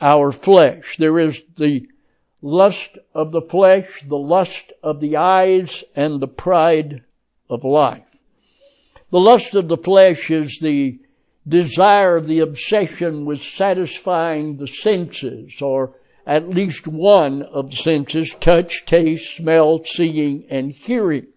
[0.00, 0.96] our flesh.
[0.98, 1.86] There is the
[2.42, 7.04] lust of the flesh, the lust of the eyes, and the pride
[7.48, 8.02] of life.
[9.12, 10.98] The lust of the flesh is the
[11.46, 15.94] desire, the obsession with satisfying the senses, or
[16.26, 21.28] at least one of the senses, touch, taste, smell, seeing, and hearing,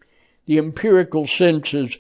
[0.48, 1.98] the empirical senses.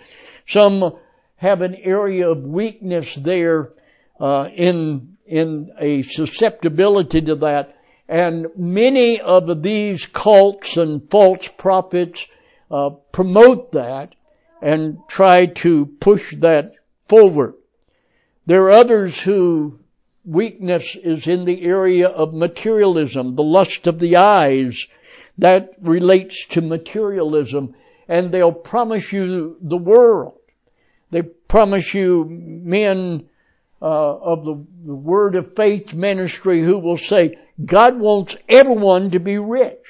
[0.48, 0.98] Some
[1.36, 3.74] have an area of weakness there
[4.20, 7.76] uh, in in a susceptibility to that.
[8.08, 12.26] And many of these cults and false prophets
[12.72, 14.16] uh, promote that
[14.62, 16.72] and try to push that
[17.10, 17.56] forward.
[18.46, 19.80] There are others who
[20.24, 24.88] weakness is in the area of materialism, the lust of the eyes.
[25.38, 27.76] That relates to materialism.
[28.08, 30.40] And they'll promise you the world.
[31.12, 33.30] They promise you men
[33.82, 39.38] uh, of the, Word of Faith ministry who will say, God wants everyone to be
[39.38, 39.86] rich.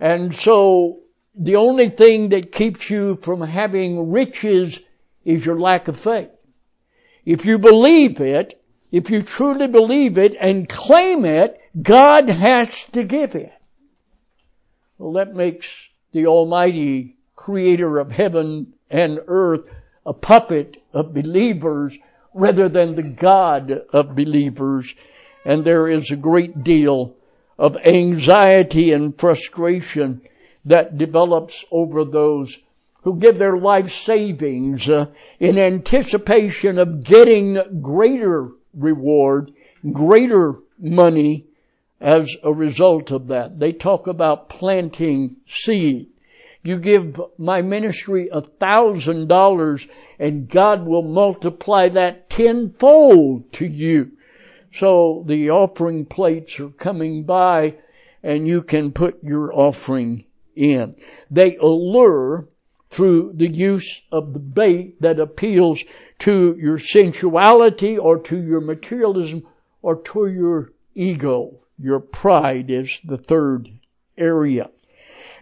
[0.00, 1.00] And so
[1.34, 4.80] the only thing that keeps you from having riches
[5.24, 6.30] is your lack of faith.
[7.24, 13.04] If you believe it, if you truly believe it and claim it, God has to
[13.04, 13.52] give it.
[14.98, 15.66] Well, that makes
[16.12, 19.68] the Almighty Creator of heaven and earth
[20.04, 21.96] a puppet of believers
[22.34, 24.94] rather than the God of believers.
[25.44, 27.14] And there is a great deal
[27.58, 30.22] of anxiety and frustration
[30.64, 32.58] that develops over those
[33.02, 35.06] who give their life savings uh,
[35.40, 39.52] in anticipation of getting greater reward,
[39.92, 41.46] greater money
[42.02, 43.60] as a result of that.
[43.60, 46.08] They talk about planting seed.
[46.64, 49.86] You give my ministry a thousand dollars
[50.18, 54.12] and God will multiply that tenfold to you.
[54.72, 57.76] So the offering plates are coming by
[58.22, 60.24] and you can put your offering
[60.56, 60.96] in.
[61.30, 62.48] They allure
[62.90, 65.84] through the use of the bait that appeals
[66.20, 69.46] to your sensuality or to your materialism
[69.82, 71.61] or to your ego.
[71.82, 73.68] Your pride is the third
[74.16, 74.70] area.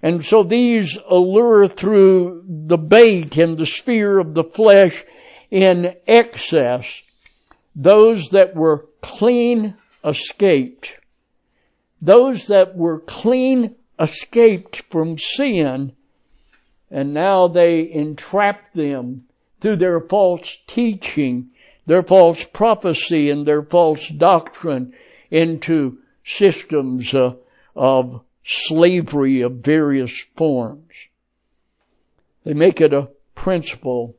[0.03, 5.05] And so these allure through the bait and the sphere of the flesh
[5.50, 7.03] in excess
[7.76, 9.74] those that were clean
[10.05, 10.98] escaped.
[12.00, 15.92] Those that were clean escaped from sin
[16.90, 19.26] and now they entrap them
[19.61, 21.50] through their false teaching,
[21.87, 24.92] their false prophecy and their false doctrine
[25.31, 27.35] into systems uh,
[27.74, 30.94] of slavery of various forms.
[32.44, 34.16] They make it a principle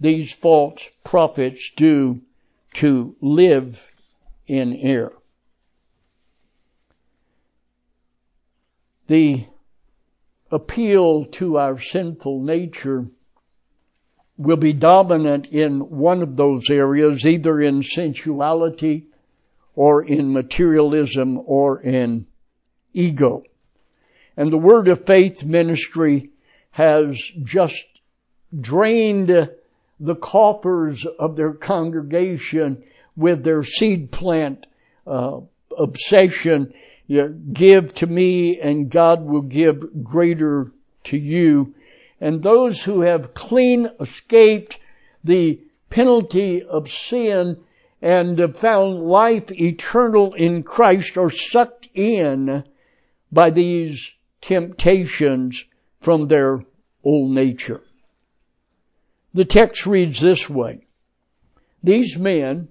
[0.00, 2.20] these false prophets do
[2.74, 3.80] to live
[4.46, 5.16] in error.
[9.06, 9.46] The
[10.50, 13.06] appeal to our sinful nature
[14.36, 19.06] will be dominant in one of those areas, either in sensuality
[19.74, 22.26] or in materialism or in
[22.92, 23.42] ego.
[24.36, 26.30] And the Word of Faith ministry
[26.70, 27.84] has just
[28.58, 29.50] drained
[30.00, 32.82] the coffers of their congregation
[33.16, 34.66] with their seed plant
[35.06, 35.40] uh,
[35.76, 36.72] obsession.
[37.06, 40.72] You give to me and God will give greater
[41.04, 41.74] to you.
[42.20, 44.78] And those who have clean escaped
[45.24, 47.58] the penalty of sin
[48.02, 52.64] and found life eternal in Christ are sucked in
[53.30, 55.64] by these temptations
[56.00, 56.64] from their
[57.04, 57.80] old nature.
[59.32, 60.84] The text reads this way.
[61.82, 62.68] These men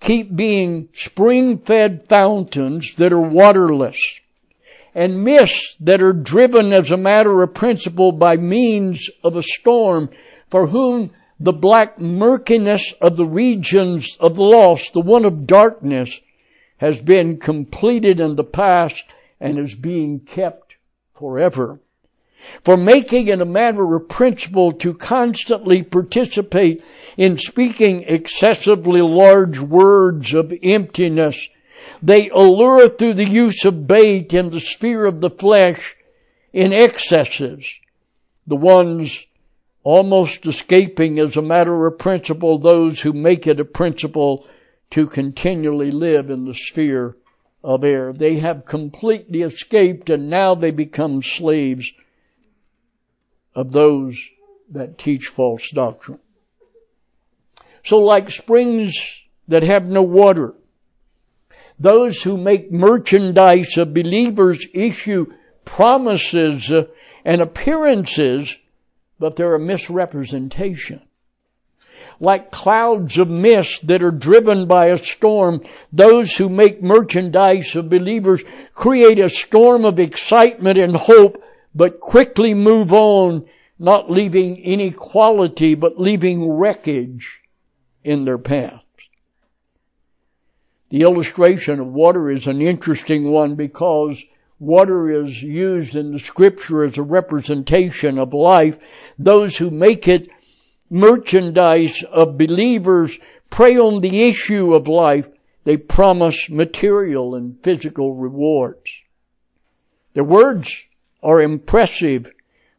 [0.00, 4.20] keep being spring-fed fountains that are waterless
[4.94, 10.10] and mists that are driven as a matter of principle by means of a storm
[10.50, 16.20] for whom the black murkiness of the regions of the lost, the one of darkness,
[16.78, 19.04] has been completed in the past
[19.40, 20.76] and is being kept
[21.14, 21.78] forever.
[22.62, 26.84] For making it a matter of principle to constantly participate
[27.16, 31.48] in speaking excessively large words of emptiness,
[32.02, 35.96] they allure through the use of bait in the sphere of the flesh
[36.52, 37.66] in excesses,
[38.46, 39.25] the ones
[39.86, 44.44] almost escaping as a matter of principle those who make it a principle
[44.90, 47.16] to continually live in the sphere
[47.62, 48.12] of air.
[48.12, 51.92] They have completely escaped and now they become slaves
[53.54, 54.20] of those
[54.72, 56.18] that teach false doctrine.
[57.84, 58.98] So like springs
[59.46, 60.54] that have no water,
[61.78, 65.26] those who make merchandise of believers issue
[65.64, 66.86] promises uh,
[67.24, 68.58] and appearances,
[69.18, 71.02] but they're a misrepresentation
[72.20, 75.60] like clouds of mist that are driven by a storm.
[75.92, 78.42] Those who make merchandise of believers
[78.74, 81.42] create a storm of excitement and hope,
[81.74, 83.46] but quickly move on,
[83.78, 87.40] not leaving any quality, but leaving wreckage
[88.04, 88.82] in their paths.
[90.88, 94.22] The illustration of water is an interesting one because
[94.58, 98.78] water is used in the scripture as a representation of life.
[99.18, 100.28] Those who make it
[100.90, 103.18] merchandise of believers
[103.50, 105.28] prey on the issue of life,
[105.64, 108.90] they promise material and physical rewards.
[110.14, 110.72] Their words
[111.22, 112.30] are impressive,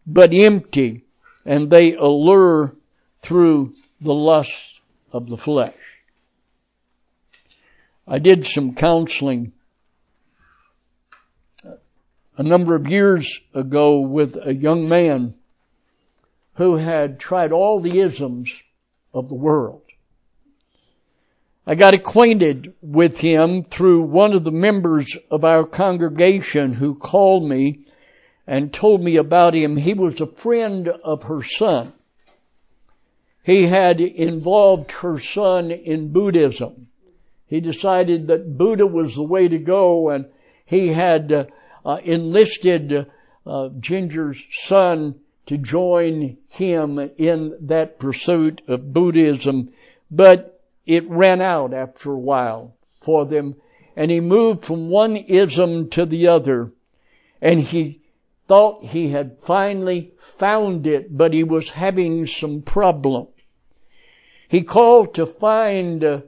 [0.06, 1.04] but empty,
[1.46, 2.76] and they allure
[3.22, 4.80] through the lust
[5.12, 5.76] of the flesh.
[8.08, 9.52] I did some counseling
[12.38, 15.34] a number of years ago with a young man
[16.54, 18.62] who had tried all the isms
[19.14, 19.82] of the world.
[21.66, 27.50] I got acquainted with him through one of the members of our congregation who called
[27.50, 27.86] me
[28.46, 29.76] and told me about him.
[29.76, 31.92] He was a friend of her son.
[33.44, 36.88] He had involved her son in Buddhism.
[37.48, 40.26] He decided that Buddha was the way to go and
[40.66, 41.46] he had uh,
[41.88, 43.08] uh, enlisted
[43.46, 45.16] uh, Ginger's son
[45.46, 49.70] to join him in that pursuit of Buddhism,
[50.12, 53.56] but it ran out after a while for them,
[53.96, 56.74] and he moved from one ism to the other,
[57.42, 58.02] and he
[58.50, 63.28] thought he had finally found it, but he was having some problem.
[64.50, 66.22] He called to find uh,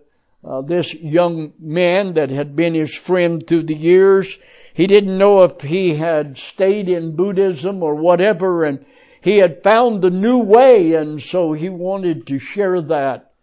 [0.44, 4.38] uh, this young man that had been his friend through the years.
[4.80, 8.86] He didn't know if he had stayed in Buddhism or whatever, and
[9.20, 13.34] he had found the new way, and so he wanted to share that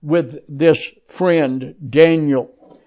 [0.00, 2.78] with this friend, Daniel.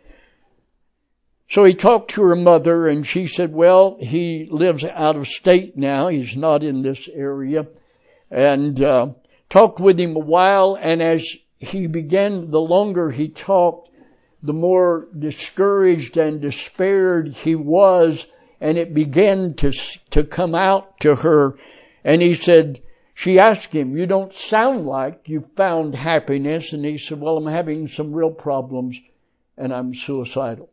[1.49, 5.76] So he talked to her mother and she said, well, he lives out of state
[5.76, 6.08] now.
[6.08, 7.68] He's not in this area.
[8.32, 9.08] And, uh,
[9.49, 11.28] talked with him a while and as
[11.58, 13.87] he began, the longer he talked,
[14.44, 18.26] the more discouraged and despaired he was
[18.60, 19.72] and it began to,
[20.10, 21.58] to come out to her.
[22.04, 22.82] And he said,
[23.14, 26.74] she asked him, you don't sound like you found happiness.
[26.74, 29.00] And he said, well, I'm having some real problems
[29.58, 30.70] and I'm suicidal.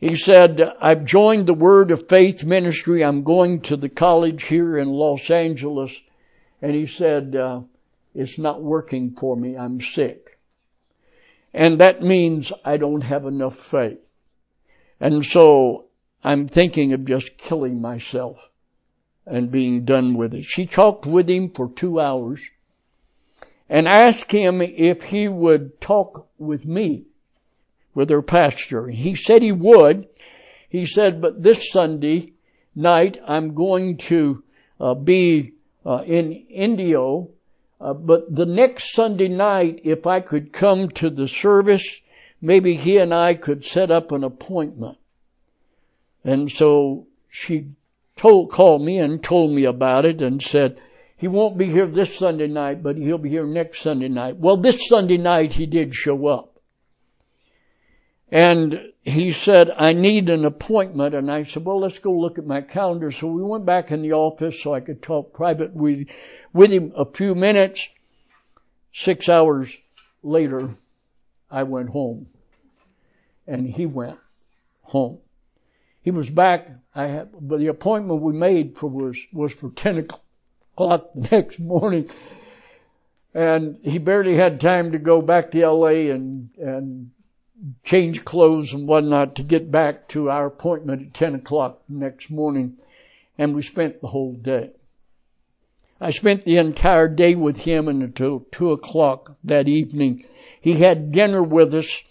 [0.00, 3.04] He said, I've joined the Word of Faith ministry.
[3.04, 5.92] I'm going to the college here in Los Angeles.
[6.60, 7.60] And he said, uh,
[8.14, 9.56] it's not working for me.
[9.56, 10.21] I'm sick.
[11.54, 13.98] And that means I don't have enough faith.
[15.00, 15.86] And so
[16.24, 18.38] I'm thinking of just killing myself
[19.26, 20.44] and being done with it.
[20.44, 22.42] She talked with him for two hours
[23.68, 27.06] and asked him if he would talk with me
[27.94, 28.88] with her pastor.
[28.88, 30.08] He said he would.
[30.68, 32.32] He said, but this Sunday
[32.74, 34.42] night I'm going to
[34.80, 35.52] uh, be
[35.84, 37.30] uh, in Indio.
[37.82, 42.00] Uh, but the next Sunday night, if I could come to the service,
[42.40, 44.98] maybe he and I could set up an appointment.
[46.22, 47.70] And so she
[48.16, 50.78] told, called me and told me about it and said,
[51.16, 54.36] he won't be here this Sunday night, but he'll be here next Sunday night.
[54.36, 56.52] Well, this Sunday night he did show up.
[58.30, 61.14] And he said, I need an appointment.
[61.14, 63.10] And I said, well, let's go look at my calendar.
[63.10, 66.08] So we went back in the office so I could talk private with,
[66.52, 67.88] with him a few minutes.
[68.92, 69.74] Six hours
[70.22, 70.70] later,
[71.50, 72.26] I went home
[73.46, 74.18] and he went
[74.82, 75.18] home.
[76.02, 76.68] He was back.
[76.94, 81.58] I had, but the appointment we made for was, was for 10 o'clock the next
[81.58, 82.10] morning.
[83.34, 87.10] And he barely had time to go back to LA and, and
[87.84, 92.76] change clothes and whatnot to get back to our appointment at 10 o'clock next morning.
[93.38, 94.70] And we spent the whole day.
[96.02, 100.24] I spent the entire day with him until two o'clock that evening.
[100.60, 102.02] He had dinner with us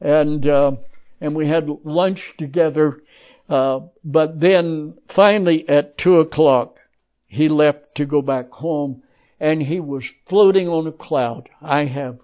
[0.00, 0.72] and, uh,
[1.20, 3.02] and we had lunch together.
[3.48, 6.78] Uh, but then finally at two o'clock,
[7.26, 9.02] he left to go back home
[9.40, 11.48] and he was floating on a cloud.
[11.60, 12.20] I have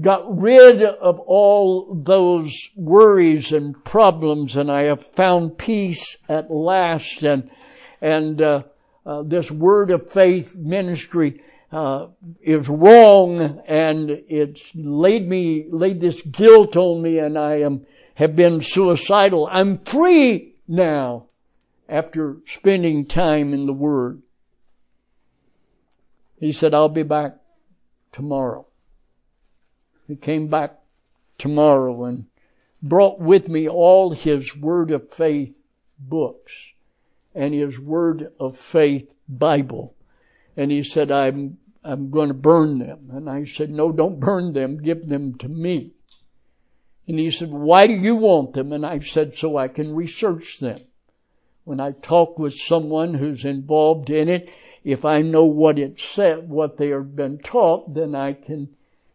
[0.00, 7.22] got rid of all those worries and problems and I have found peace at last
[7.22, 7.48] and,
[8.00, 8.62] and, uh,
[9.06, 11.42] uh, this word of faith ministry,
[11.74, 12.06] uh,
[12.40, 17.84] is wrong and it's laid me, laid this guilt on me and I am,
[18.14, 19.48] have been suicidal.
[19.50, 21.26] I'm free now
[21.88, 24.22] after spending time in the Word.
[26.38, 27.36] He said, I'll be back
[28.12, 28.66] tomorrow.
[30.06, 30.78] He came back
[31.38, 32.26] tomorrow and
[32.82, 35.56] brought with me all his Word of Faith
[35.98, 36.73] books
[37.34, 39.94] and his Word of Faith Bible.
[40.56, 43.10] And he said, I'm, I'm going to burn them.
[43.12, 44.82] And I said, no, don't burn them.
[44.82, 45.92] Give them to me.
[47.06, 48.72] And he said, why do you want them?
[48.72, 50.80] And I said, so I can research them.
[51.64, 54.48] When I talk with someone who's involved in it,
[54.84, 58.68] if I know what it said, what they have been taught, then I can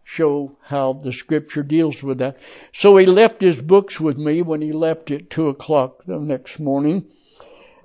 [0.03, 2.37] show how the scripture deals with that.
[2.73, 6.59] So he left his books with me when he left at two o'clock the next
[6.59, 7.05] morning.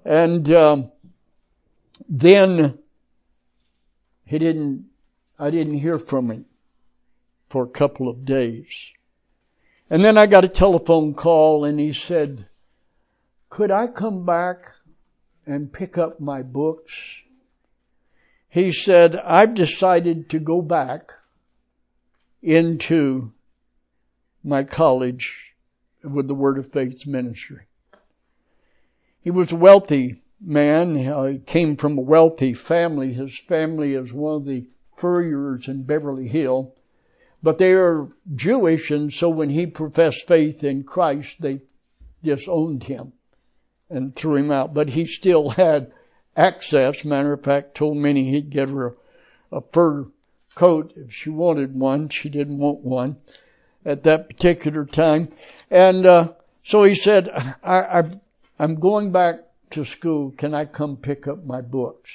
[0.05, 0.90] And, um,
[2.09, 2.78] then
[4.24, 4.86] he didn't,
[5.38, 6.44] I didn't hear from him
[7.48, 8.90] for a couple of days.
[9.90, 12.46] And then I got a telephone call and he said,
[13.48, 14.72] could I come back
[15.46, 16.92] and pick up my books?
[18.48, 21.12] He said, I've decided to go back
[22.42, 23.32] into
[24.42, 25.55] my college
[26.02, 27.66] with the Word of Faith ministry.
[29.25, 30.97] He was a wealthy man.
[30.97, 33.14] He came from a wealthy family.
[33.14, 34.66] His family is one of the
[34.99, 36.75] furriers in Beverly Hill.
[37.43, 41.62] But they are Jewish and so when he professed faith in Christ, they
[42.22, 43.14] disowned him
[43.89, 44.75] and threw him out.
[44.75, 45.91] But he still had
[46.37, 47.03] access.
[47.03, 48.93] Matter of fact, told Minnie he'd get her a,
[49.57, 50.07] a fur
[50.55, 52.11] coat if she wanted one.
[52.11, 53.16] She didn't want one
[53.87, 55.33] at that particular time.
[55.70, 57.29] And, uh, so he said,
[57.62, 58.11] I, I,
[58.59, 59.36] I'm going back
[59.70, 62.11] to school, can I come pick up my books?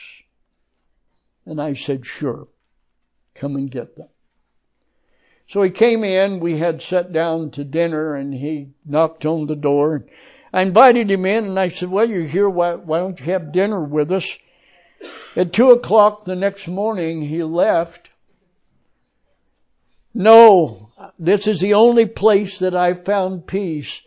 [1.46, 2.48] And I said, sure.
[3.36, 4.08] Come and get them.
[5.48, 9.56] So he came in, we had sat down to dinner and he knocked on the
[9.56, 10.06] door.
[10.54, 13.52] I invited him in and I said, well, you're here, why, why don't you have
[13.52, 14.38] dinner with us?
[15.36, 18.10] At two o'clock the next morning he left.
[20.14, 24.02] No, this is the only place that I found peace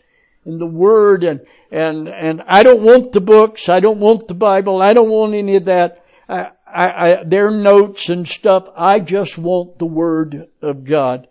[0.44, 1.40] in the Word and,
[1.70, 5.34] and, and I don't want the books, I don't want the Bible, I don't want
[5.34, 6.04] any of that.
[6.28, 8.68] I, I, I, their notes and stuff.
[8.76, 11.28] I just want the Word of God.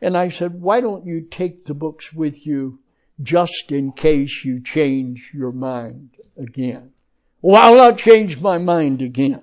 [0.00, 2.80] And I said, why don't you take the books with you
[3.22, 6.90] just in case you change your mind again?
[7.40, 9.42] Well, I'll not change my mind again.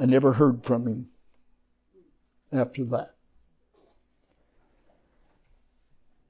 [0.00, 1.08] I never heard from him
[2.52, 3.14] after that.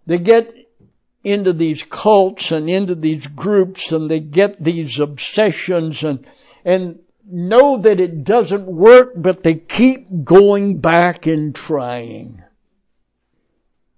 [0.06, 0.63] They get
[1.24, 6.26] into these cults and into these groups and they get these obsessions and,
[6.64, 12.42] and know that it doesn't work, but they keep going back and trying.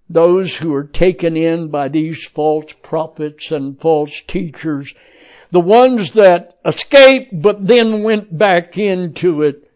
[0.09, 4.95] Those who are taken in by these false prophets and false teachers,
[5.51, 9.69] the ones that escaped but then went back into it,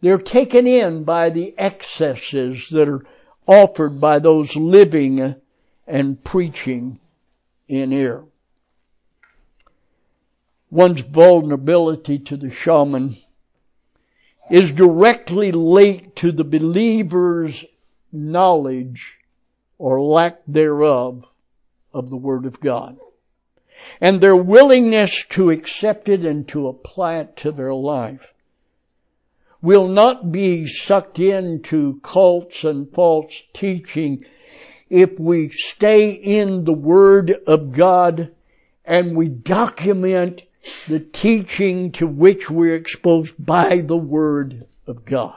[0.00, 3.04] they're taken in by the excesses that are
[3.46, 5.34] offered by those living
[5.86, 6.98] and preaching
[7.68, 8.24] in air.
[10.70, 13.16] One's vulnerability to the shaman
[14.50, 17.64] is directly linked to the believer's
[18.12, 19.18] knowledge
[19.78, 21.24] or lack thereof
[21.92, 22.96] of the Word of God.
[24.00, 28.32] And their willingness to accept it and to apply it to their life
[29.62, 34.20] will not be sucked into cults and false teaching
[34.88, 38.30] if we stay in the Word of God
[38.84, 40.42] and we document
[40.88, 45.36] the teaching to which we're exposed by the Word of God.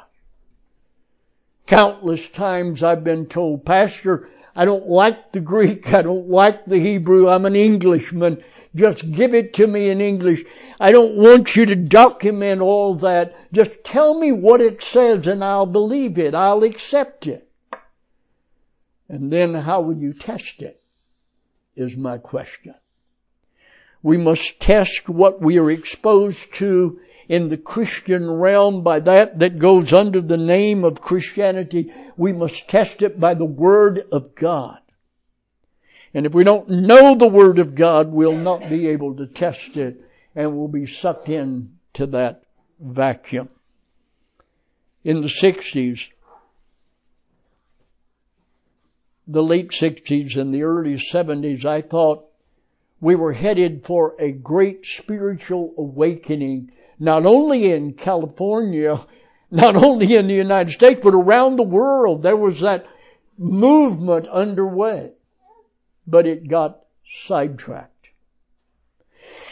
[1.65, 5.93] Countless times I've been told, Pastor, I don't like the Greek.
[5.93, 7.29] I don't like the Hebrew.
[7.29, 8.43] I'm an Englishman.
[8.75, 10.43] Just give it to me in English.
[10.79, 13.35] I don't want you to document all that.
[13.51, 16.35] Just tell me what it says and I'll believe it.
[16.35, 17.48] I'll accept it.
[19.09, 20.81] And then how will you test it?
[21.75, 22.75] Is my question.
[24.01, 29.59] We must test what we are exposed to in the Christian realm by that that
[29.59, 31.91] goes under the name of Christianity.
[32.17, 34.79] We must test it by the Word of God.
[36.13, 39.77] And if we don't know the Word of God, we'll not be able to test
[39.77, 40.01] it
[40.35, 42.43] and we'll be sucked in to that
[42.79, 43.49] vacuum.
[45.03, 46.09] In the 60s,
[49.29, 52.25] the late 60s and the early 70s, I thought
[52.99, 58.99] we were headed for a great spiritual awakening not only in California,
[59.51, 62.23] not only in the United States, but around the world.
[62.23, 62.87] There was that
[63.37, 65.11] movement underway,
[66.07, 66.79] but it got
[67.25, 68.07] sidetracked.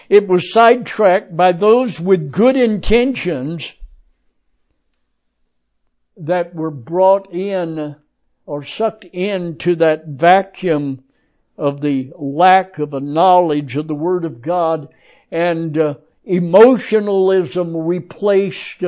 [0.09, 3.73] It was sidetracked by those with good intentions
[6.17, 7.95] that were brought in
[8.47, 11.03] or sucked into that vacuum
[11.57, 14.87] of the lack of a knowledge of the Word of God
[15.29, 18.81] and uh, emotionalism replaced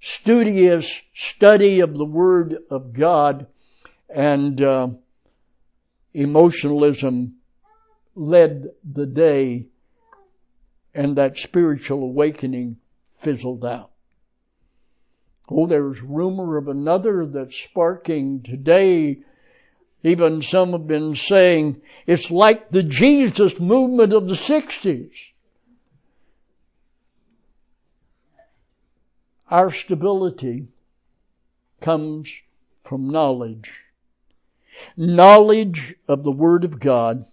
[0.00, 3.46] studious study of the Word of God
[4.08, 4.88] and uh,
[6.12, 7.36] emotionalism
[8.14, 9.66] led the day
[10.94, 12.76] and that spiritual awakening
[13.18, 13.92] fizzled out.
[15.50, 19.18] Oh, there's rumor of another that's sparking today.
[20.04, 25.10] Even some have been saying it's like the Jesus movement of the 60s.
[29.50, 30.68] Our stability
[31.80, 32.32] comes
[32.84, 33.72] from knowledge.
[34.96, 37.26] Knowledge of the Word of God.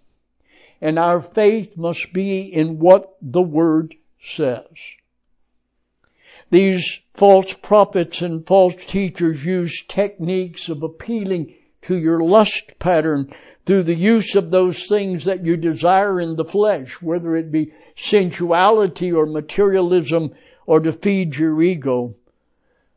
[0.80, 4.66] And our faith must be in what the Word says.
[6.50, 13.32] These false prophets and false teachers use techniques of appealing to your lust pattern
[13.66, 17.72] through the use of those things that you desire in the flesh, whether it be
[17.96, 20.34] sensuality or materialism
[20.66, 22.14] or to feed your ego.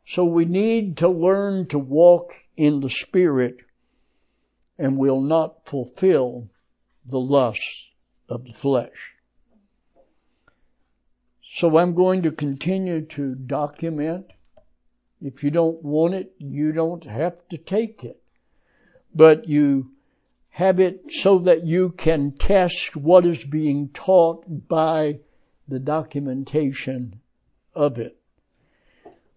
[0.06, 3.58] So we need to learn to walk in the Spirit
[4.78, 6.48] and will not fulfill
[7.04, 7.90] the lusts
[8.28, 9.11] of the flesh.
[11.54, 14.32] So I'm going to continue to document.
[15.20, 18.22] If you don't want it, you don't have to take it.
[19.14, 19.90] But you
[20.48, 25.18] have it so that you can test what is being taught by
[25.68, 27.20] the documentation
[27.74, 28.16] of it.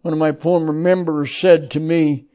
[0.02, 2.28] One of my former members said to me,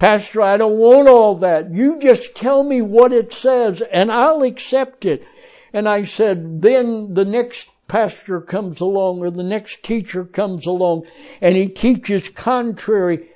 [0.00, 1.70] Pastor, I don't want all that.
[1.72, 5.24] You just tell me what it says and I'll accept it.
[5.72, 11.06] And I said, then the next pastor comes along or the next teacher comes along
[11.40, 13.28] and he teaches contrary.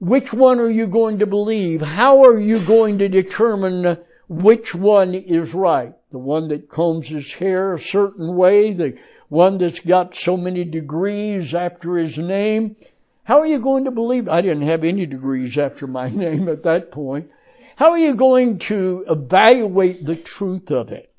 [0.00, 1.82] Which one are you going to believe?
[1.82, 5.94] How are you going to determine which one is right?
[6.12, 10.64] The one that combs his hair a certain way, the one that's got so many
[10.64, 12.76] degrees after his name.
[13.24, 14.28] How are you going to believe?
[14.28, 17.30] I didn't have any degrees after my name at that point.
[17.76, 21.12] How are you going to evaluate the truth of it?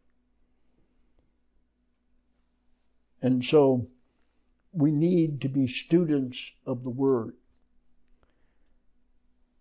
[3.22, 3.88] And so
[4.72, 7.34] we need to be students of the Word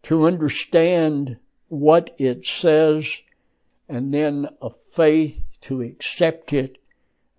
[0.04, 1.36] to understand
[1.68, 3.10] what it says
[3.88, 6.78] and then a faith to accept it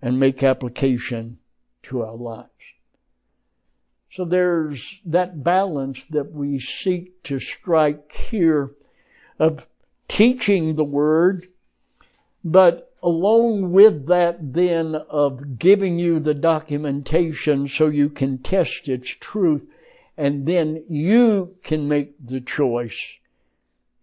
[0.01, 1.37] and make application
[1.83, 2.49] to our lives.
[4.11, 8.71] So there's that balance that we seek to strike here
[9.37, 9.65] of
[10.07, 11.47] teaching the Word,
[12.43, 19.09] but along with that then of giving you the documentation so you can test its
[19.09, 19.67] truth
[20.17, 23.15] and then you can make the choice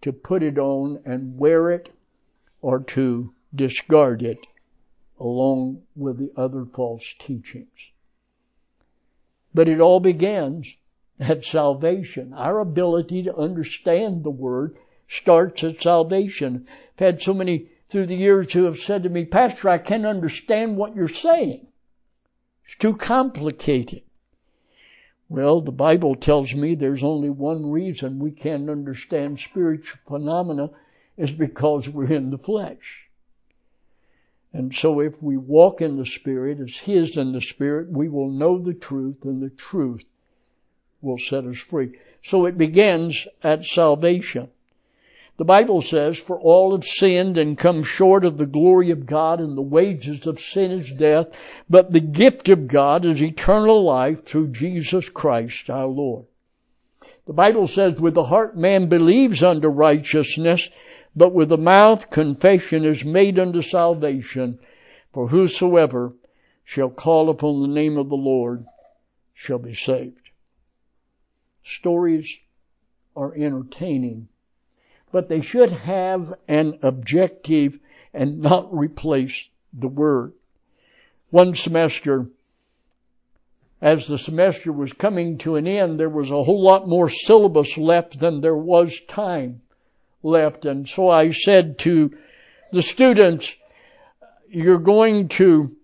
[0.01, 1.91] to put it on and wear it
[2.63, 4.39] or to discard it
[5.19, 7.91] along with the other false teachings.
[9.55, 10.77] But it all begins
[11.19, 12.33] at salvation.
[12.35, 14.77] Our ability to understand the Word
[15.09, 16.67] starts at salvation.
[16.95, 20.07] I've had so many through the years who have said to me, Pastor, I can't
[20.07, 21.67] understand what you're saying.
[22.65, 24.03] It's too complicated.
[25.29, 30.71] Well, the Bible tells me there's only one reason we can't understand spiritual phenomena
[31.17, 33.09] is because we're in the flesh.
[34.53, 38.31] And so if we walk in the Spirit as His in the Spirit, we will
[38.31, 40.05] know the truth and the truth
[41.01, 41.99] will set us free.
[42.23, 44.49] So it begins at salvation.
[45.39, 49.39] The Bible says, for all have sinned and come short of the glory of God
[49.39, 51.27] and the wages of sin is death,
[51.69, 56.25] but the gift of God is eternal life through Jesus Christ our Lord.
[57.27, 60.71] The Bible says, with the heart man believes unto righteousness,
[61.15, 64.59] but with the mouth confession is made unto salvation,
[65.13, 66.15] for whosoever
[66.65, 68.65] shall call upon the name of the Lord
[69.35, 70.31] shall be saved.
[71.63, 72.39] Stories
[73.15, 74.29] are entertaining,
[75.17, 77.79] but they should have an objective
[78.13, 80.35] and not replace the word.
[81.31, 82.27] One semester,
[83.81, 87.79] as the semester was coming to an end, there was a whole lot more syllabus
[87.79, 89.63] left than there was time
[90.23, 90.67] left.
[90.67, 92.15] And so I said to
[92.71, 93.57] the students,
[94.51, 95.75] you're going to,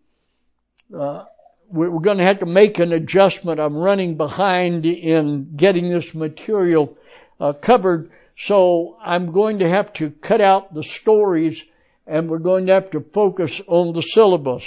[0.95, 1.25] uh,
[1.71, 3.61] we're going to have to make an adjustment.
[3.61, 6.99] I'm running behind in getting this material
[7.41, 8.11] uh, covered.
[8.37, 11.63] So I'm going to have to cut out the stories
[12.07, 14.65] and we're going to have to focus on the syllabus.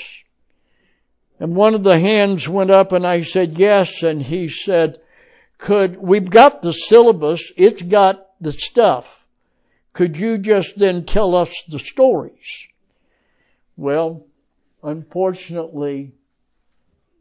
[1.40, 5.00] And one of the hands went up and I said yes and he said,
[5.58, 9.26] could, we've got the syllabus, it's got the stuff
[9.96, 12.68] could you just then tell us the stories?
[13.78, 14.28] Well,
[14.84, 16.12] unfortunately,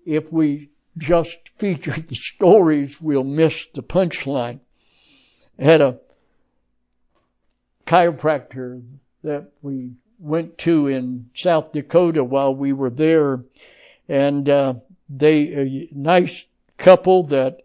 [0.05, 4.59] if we just feature the stories, we'll miss the punchline.
[5.57, 6.01] I had a
[7.87, 8.83] chiropractor
[9.23, 13.45] that we went to in South Dakota while we were there,
[14.09, 14.75] and uh,
[15.09, 16.47] they a nice
[16.79, 17.63] couple that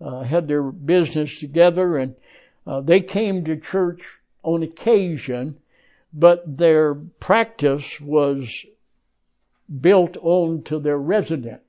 [0.00, 2.14] uh, had their business together, and
[2.66, 4.02] uh, they came to church
[4.42, 5.58] on occasion,
[6.12, 8.64] but their practice was
[9.80, 11.62] built onto their residence.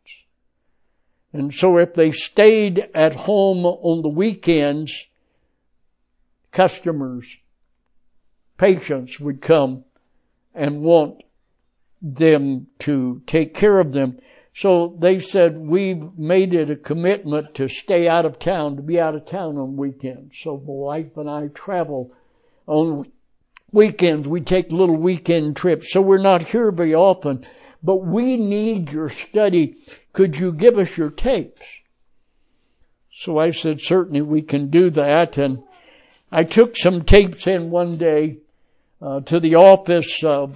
[1.33, 5.07] And so if they stayed at home on the weekends,
[6.51, 7.27] customers,
[8.59, 9.83] patients would come
[10.53, 11.23] and want
[12.01, 14.19] them to take care of them.
[14.53, 18.99] So they said, we've made it a commitment to stay out of town, to be
[18.99, 20.37] out of town on weekends.
[20.41, 22.11] So my wife and I travel
[22.67, 23.09] on
[23.71, 24.27] weekends.
[24.27, 27.45] We take little weekend trips, so we're not here very often.
[27.81, 29.77] But we need your study.
[30.11, 31.65] Could you give us your tapes?
[33.11, 35.37] So I said, certainly we can do that.
[35.37, 35.63] And
[36.31, 38.39] I took some tapes in one day
[39.01, 40.47] uh, to the office, uh,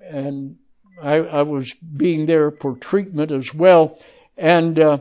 [0.00, 0.56] and
[1.00, 3.98] I, I, was being there for treatment as well.
[4.36, 4.98] And uh,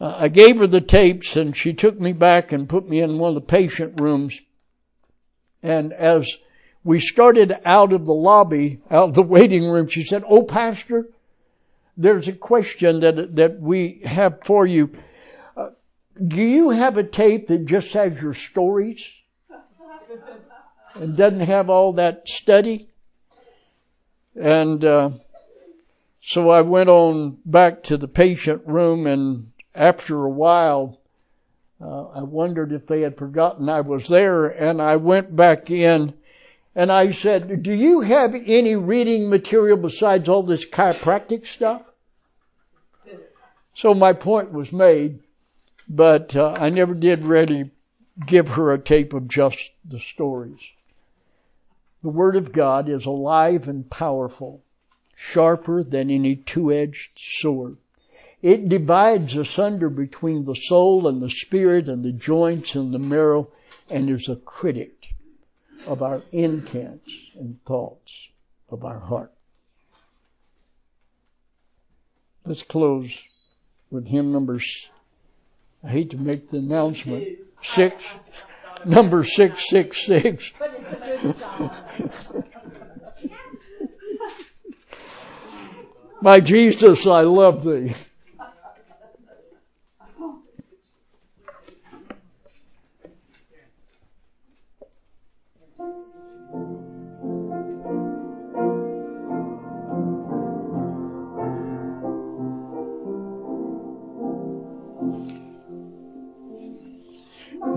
[0.00, 3.30] I gave her the tapes, and she took me back and put me in one
[3.30, 4.40] of the patient rooms.
[5.62, 6.28] And as
[6.82, 9.86] we started out of the lobby, out of the waiting room.
[9.86, 11.08] She said, Oh, pastor,
[11.96, 14.96] there's a question that, that we have for you.
[15.56, 15.70] Uh,
[16.26, 19.12] do you have a tape that just has your stories
[20.94, 22.88] and doesn't have all that study?
[24.34, 25.10] And, uh,
[26.22, 30.98] so I went on back to the patient room and after a while,
[31.80, 36.14] uh, I wondered if they had forgotten I was there and I went back in
[36.74, 41.82] and I said, do you have any reading material besides all this chiropractic stuff?
[43.74, 45.20] So my point was made,
[45.88, 47.70] but uh, I never did really
[48.26, 50.60] give her a tape of just the stories.
[52.02, 54.62] The Word of God is alive and powerful,
[55.14, 57.76] sharper than any two-edged sword.
[58.40, 63.48] It divides asunder between the soul and the spirit and the joints and the marrow
[63.90, 65.14] and is a critic
[65.86, 68.28] of our intents and thoughts
[68.70, 69.32] of our heart.
[72.46, 73.22] Let's close
[73.90, 74.58] with hymn number,
[75.84, 77.28] I hate to make the announcement,
[77.62, 78.04] six,
[78.84, 80.52] number six, six, six.
[86.22, 87.94] My Jesus, I love thee.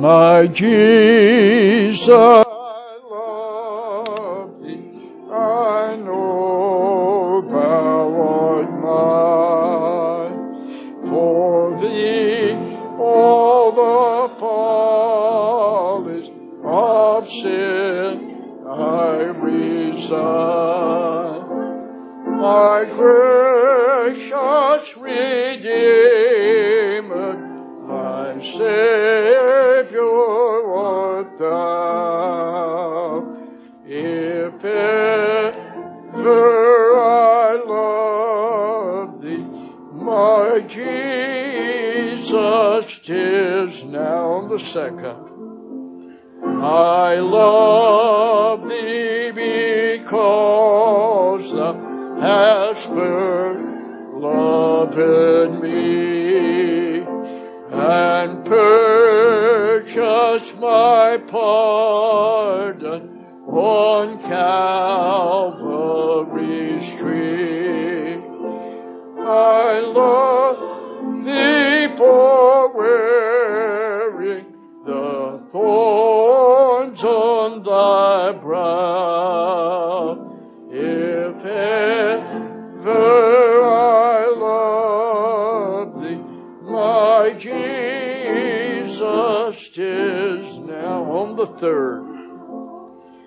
[0.03, 2.07] My Jesus,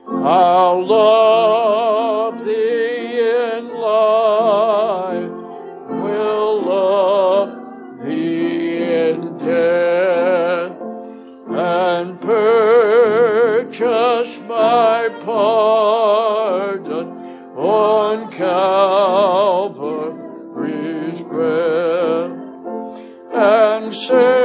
[0.08, 5.30] I'll love thee in life,
[5.88, 7.50] will love
[8.04, 10.72] thee in death,
[11.48, 17.08] and purchase my pardon
[17.56, 22.34] on Calvary's breast,
[23.32, 24.36] and say,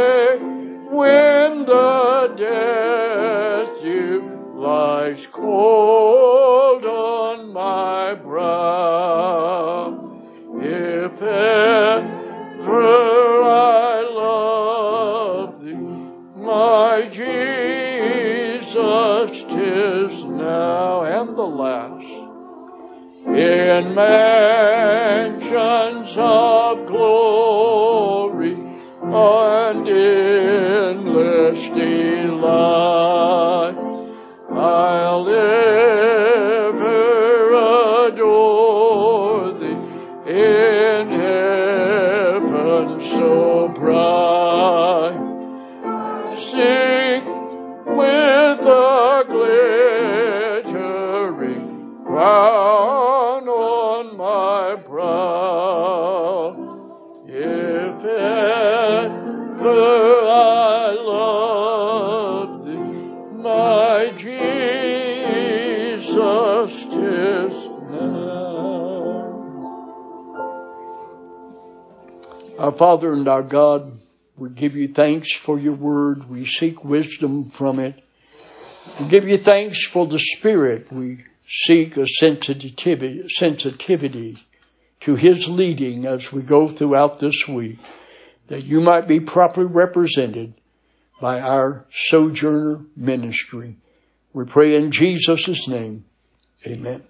[72.81, 73.99] Father and our God,
[74.35, 76.27] we give you thanks for your word.
[76.27, 78.03] We seek wisdom from it.
[78.99, 80.91] We give you thanks for the Spirit.
[80.91, 84.39] We seek a sensitivity, sensitivity
[85.01, 87.77] to His leading as we go throughout this week,
[88.47, 90.55] that you might be properly represented
[91.21, 93.77] by our Sojourner ministry.
[94.33, 96.05] We pray in Jesus' name.
[96.65, 97.03] Amen.